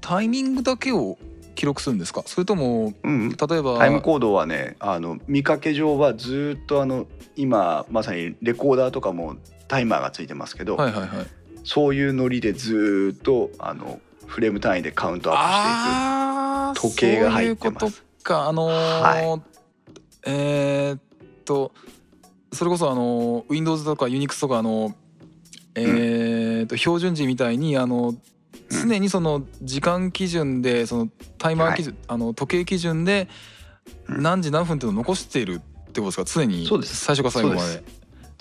[0.00, 1.18] タイミングだけを
[1.56, 2.22] 記録するんですか？
[2.26, 11.26] それともうん、例えばタイムコードはねあの見かけ上はずっとあの今まさにレコーダーとかもタイマーがついてますけど、はいはいはい
[11.68, 17.18] そういうノリでずっとあのフレーム単位でカウントアップしていく。
[17.18, 17.80] 時計が入ってます。
[17.80, 18.48] そういうことか。
[18.48, 19.40] あのーは
[20.24, 21.00] えーっ
[21.44, 21.72] と
[22.52, 24.94] それこそあの Windows とか Unix とかあの
[25.74, 28.14] えーっと標準時みたいにあの
[28.70, 33.28] 常にその時間基準でそのタイマー基準、あの時計基準で
[34.08, 34.22] うん。
[34.22, 36.40] 何時何分っていうのを残しているってことですか？
[36.40, 36.66] 常に。
[36.66, 37.84] 最初から最後まで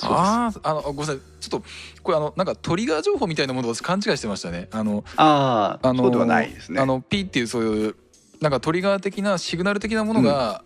[0.01, 1.17] あああのごめんなさい。
[1.39, 1.63] ちょっと
[2.03, 4.67] これあのなんかトリガー情報みたいなものを私勘違いしてましたね。
[4.71, 6.79] あのああ、あのそうではないですね。
[6.79, 7.95] あの P っていうそういう
[8.39, 10.63] なんかトリガー的なシグナル的なものが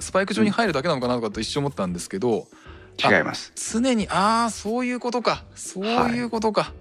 [0.00, 2.46] スパイク上に入るだけなのかなとかと一瞬思ったんですけど、
[2.98, 3.52] 違います。
[3.54, 5.44] 常にああそういうことか。
[5.54, 6.72] そういうことか。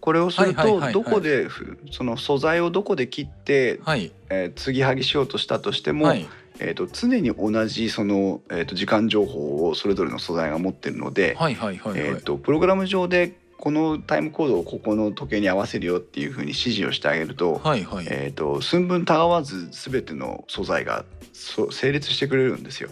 [0.00, 0.92] これをするはいはいはいはい。
[0.92, 4.12] とどこでふその素材をどこで切って、はい。
[4.30, 6.26] えー継ぎはぎしようとしたとしても、はい
[6.60, 22.90] えー、と常に同じその、えー、と時間情報をそれぞれの素材が持ってるので、はいはいはいはい、えー、とプログラム上でこのタイムコードをここの時計に合わせるよっていうふうに指示をしてあげると,、はいはい、えー、と寸分たがわず全ての素材がそ成立してくれるんですよ。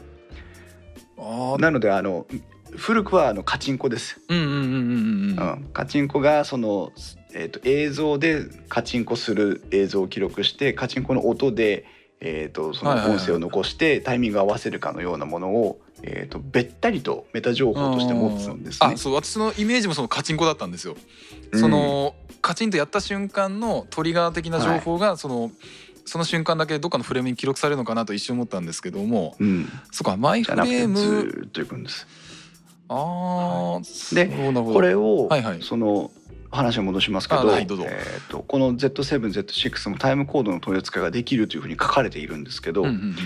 [1.18, 2.26] ああなのであの
[2.76, 4.20] 古くはあのカチンコです。
[4.28, 4.64] うんうんうんうんう
[5.34, 5.38] ん。
[5.38, 6.92] うん、カチンコがその、
[7.32, 11.84] えー、と映像でカチンコする映像を記録してカチンコの音で、
[12.20, 13.18] えー、とそのはいはいはい。
[13.18, 18.92] 音声を残してタイミングを合わせるかのようなものを、えー、とべったりとメタ情報として持つんですね。
[18.94, 18.96] あ。
[18.96, 20.96] そう私のイメージもそのカチンコだったんですよ。
[21.52, 21.60] うん。
[21.60, 25.50] そのカチンとやった瞬間のトリガー的な情報がその、
[26.04, 32.06] その瞬間だけどっかのフレームに記録されるのかなと一瞬思ったんですけどもうん、そうかマイフじゃなくてずレームーっといくんです。
[32.88, 33.80] ああ
[34.14, 34.72] でそうなるほど。
[34.74, 35.62] これを、はいはい。
[35.62, 36.12] その
[36.56, 43.16] 話を戻しますけど、どえー、とこの Z7Z6 もタイムコードの取り扱いができるというふうに書かれているんですけど、うんうんうん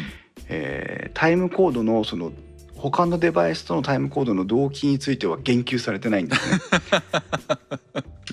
[0.48, 2.32] えータイムコードのその
[2.80, 6.60] 他のデバイスとのタイムコードの同期については言及されてないんですね。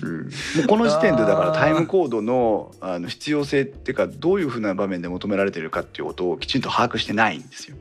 [0.02, 0.28] うん、も
[0.64, 7.76] うこの時点でだからタイムコードのあの必要性っていうかどういうふうな場面で求められているかっていうことをきちんと把握してないんですよ。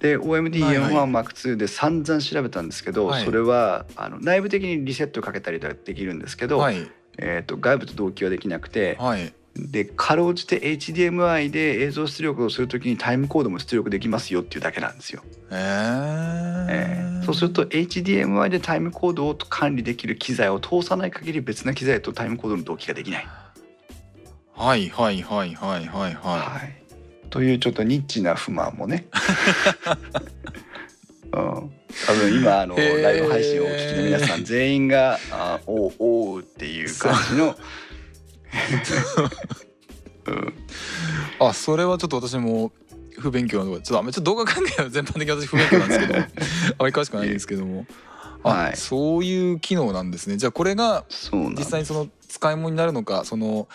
[0.00, 3.24] で OMD-M1M2 で散々調べたんですけど、はい。
[3.24, 6.90] それはあの内部的にリセットかけたりとかできるんですけど、はい。
[7.18, 9.32] えー、と外部と同期はできなくて、はい。
[9.56, 15.22] でかろうじて HDMI で映像出力をするときにタイムコードも出力できますよっていうだけなんですよ。
[15.50, 16.66] えー。
[16.68, 23.28] えーそうすると HDMI でタイムコードを管理できる機材を通さない限り別な機材とタイムコードの同期ができない。
[24.54, 26.87] はいはいはいはいはいははい
[27.30, 29.06] というちょっとニッチな不満もね。
[31.24, 31.70] うん、多
[32.14, 37.54] 分今あのライブ配信をお聞きの皆さん全員が「あおうおう」っていう感じの、
[40.26, 40.30] う。
[40.30, 40.54] ん、
[41.46, 42.72] あそれはちょっと私も
[43.18, 46.26] 不勉強なのでちょっとあんまりちょっと動画関係は全般的に私不勉強なんですけども あ
[46.78, 47.86] まり詳しくないんですけども。
[48.44, 48.76] あ、はい。
[48.76, 50.36] そういう機能なんですね。
[50.36, 51.04] じゃあこれが
[51.56, 53.68] 実際にその使い物になるのかその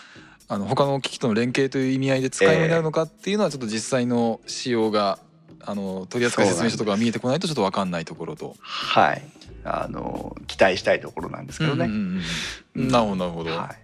[0.48, 5.18] あの他の機器との連携という意味合いで使い物になるのかっていうのはちょっと実際の仕様が
[5.60, 8.54] あの取扱説明書とかが見えてこないとちょっと分かんないところと。
[8.60, 9.22] はい
[9.64, 11.88] あの期待したいところなんですけどね、
[12.74, 13.50] なるほどなるほど。
[13.50, 13.74] は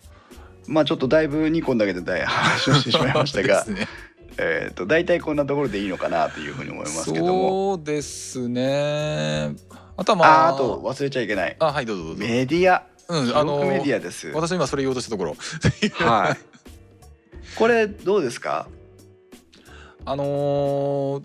[0.68, 3.88] い、まあちょっとだいぶニコンだけで大話をしてしまいましたがね
[4.36, 9.54] えーと大体こんなところでいいのかなというふうに思いますけどもそうですね。
[9.96, 12.20] あとはまあああと忘れちゃいけないあはいどうぞどうぞ。
[12.20, 15.36] メディアうん記あの録メディアです、私今それ言おうとしたところ。
[16.06, 16.49] はい
[17.56, 18.68] これどうですか？
[20.04, 21.24] あのー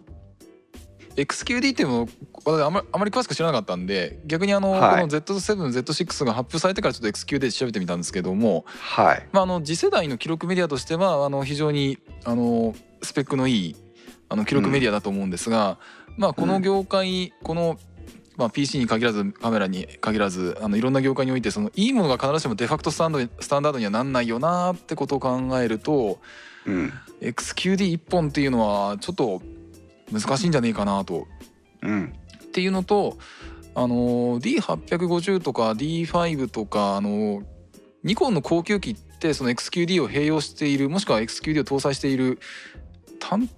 [1.15, 2.09] XQD っていうのを
[2.43, 5.01] 私あまあまり詳しく知らなかったんで逆にあの、はい。
[5.01, 9.26] この Z7Z6 が発表されてからちょっと XQD で調べてみたんですけども、はい。
[9.32, 13.76] まあ、あの次世代の記録メディアとしてはあの非常にあのスペックのいい
[14.28, 15.78] あの記録メディアだと思うんですが、
[16.17, 17.78] まあ、この業界、この、
[18.38, 26.19] まあ、PC に限らずカメラに限らずあのいろんな業界においてそのいいものが必ずしもデファクトスタンドスタンダードにはなんないよなってことを考えると
[26.65, 29.41] うん XQD1 本っていうのはちょっと
[30.11, 31.27] 難しいんじゃねえかなと。
[31.81, 32.13] うん
[32.43, 33.17] っていうのと
[33.73, 37.43] あの D850 とか D5 とかあの
[38.03, 42.39] ニコンの高級機ってその XQD を併用しているもしくは XQD を搭載している
[43.19, 43.49] 単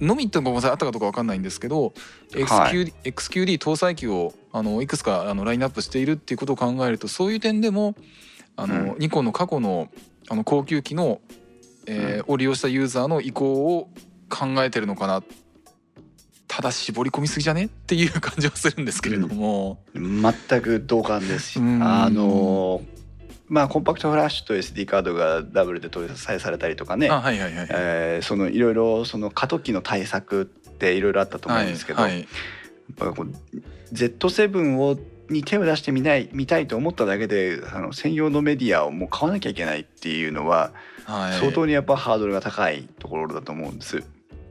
[0.00, 1.92] のみってごめんなさいあったかどうかわかんないんですけど、は
[2.32, 7.94] XQD, XQD 搭載機をあのいくつかあのラインナップしているっていうことを考えるとそういう点でも
[8.56, 8.98] あの、うん。
[8.98, 9.88] ニコンの過去の
[10.28, 11.20] あの高級機の、
[11.86, 13.90] えーを利用したユーザーの意向を
[14.30, 15.22] 考えてるのかな。
[16.48, 17.64] ただ絞り込みすぎじゃね？
[17.64, 21.82] っていう感じはするんですけれども、全く同感ですうん。
[21.82, 22.80] あの
[23.48, 27.08] まあコンパクトフラッシュと SD カードがダブルで搭載されたりとかね。
[28.50, 32.20] いろいろその過渡期の対策っていろいろあったと思うんですけど、はいはい。
[32.20, 32.28] やっ
[32.96, 34.98] ぱこう Z7 を
[35.30, 40.72] に手を出してみない見たいと思っただけであの専用のメディアをもう買わなきゃいけないっていうのは
[41.04, 41.40] はい。
[41.40, 44.02] 相当にやっぱハードルが高いところだと思うんです。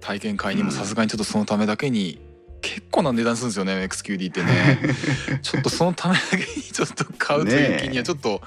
[0.02, 2.20] 体験会にもさすがにちょっとそのためだけに
[2.62, 4.80] 結構な値段するんですよね XQD ってね。
[5.42, 8.42] ちょっとそのためだけにちょっと買うという気にはちょっと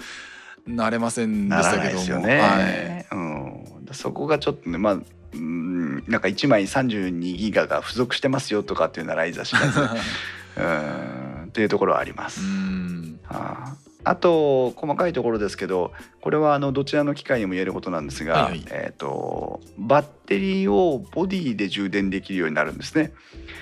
[0.66, 1.84] なれませんでしたけども。
[1.84, 3.06] ないですよね。
[3.12, 4.98] うん、そこがちょっとねまあ
[5.34, 9.98] うんなんか1枚32ギガが付属してますよとかっていうならいざ知らずはい、
[10.58, 11.44] うん。
[11.46, 12.40] っていうところはあります。
[12.40, 13.20] うん。
[13.28, 15.90] あーあと細かいところですけど
[16.20, 18.64] これはあのどちらの機械にも言えることなんですが、はいはい。
[18.70, 23.12] えー、とバッテリーをボディで充電できるようになるんですね。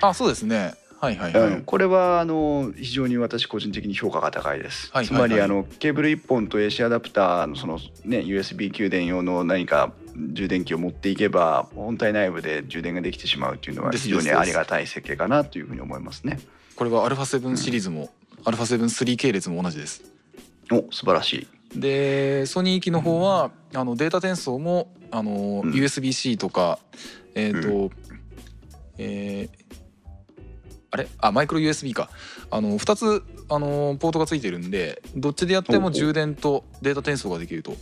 [0.02, 0.74] あそうですね
[1.04, 4.90] はいはいはい、うん、これはあの非常に私個人的に評価が高いです。
[4.92, 5.28] はいはいはい。
[5.28, 16.38] つまりあのケーブル1本と AC アダプターのその、ね、USB 給電用の何か充電器を持っていけば本体内部で充電ができてしまうっていうのは非常にありがたい設計かなというふうに思いますね。
[16.76, 18.10] これは α7 シリーズも、
[18.44, 20.02] α7-3 系列も同じです。
[20.72, 21.46] お素晴らし
[21.76, 21.80] い。
[21.80, 25.72] でソニー機の方は、あのデータ転送もあの、うん。
[25.72, 26.78] USB-C とか
[27.34, 27.90] えっ、と、
[28.96, 29.63] えー
[30.94, 31.08] あれ？
[31.18, 32.08] あマイクロ USB か
[32.50, 37.74] あの2つあのポートがついてるんでどっちでやっても充電とデータ転送ができると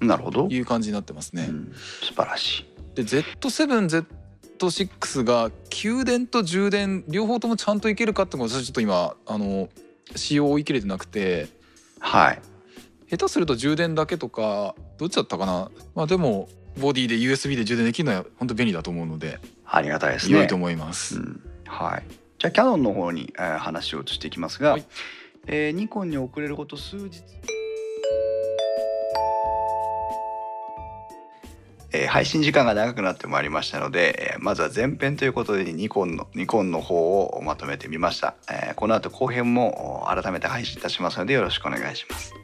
[0.00, 0.48] なるほど。
[0.48, 1.46] いう感じになってますね。
[1.48, 2.66] うん素晴らしい。
[2.96, 9.68] で Z7Z6 が給電と充電両方ともちゃんといけるかってこと私はちょっと今あの
[10.16, 11.48] 仕様を追い切れてなくて
[12.00, 12.40] はい。
[13.10, 16.48] 下手すると充電だけとかどっちだったかなまあでも
[16.80, 20.38] ボディで USB で充電できるのは本当便利だと思うのでありがたいですね。
[20.38, 21.16] 良いと思います。
[21.16, 22.02] うんはい。
[22.42, 24.84] じゃあキャノンの方に、えー話を移していきますが、はい。
[25.46, 27.22] えーニコンに遅れること数日。
[31.92, 42.34] えー配信時間が長くなってまいりましたので、えーまずは前編ということでニコンのニコンの方をまとめてみました、えーこの後後編もお改めて配信いたしますのでよろしくお願いします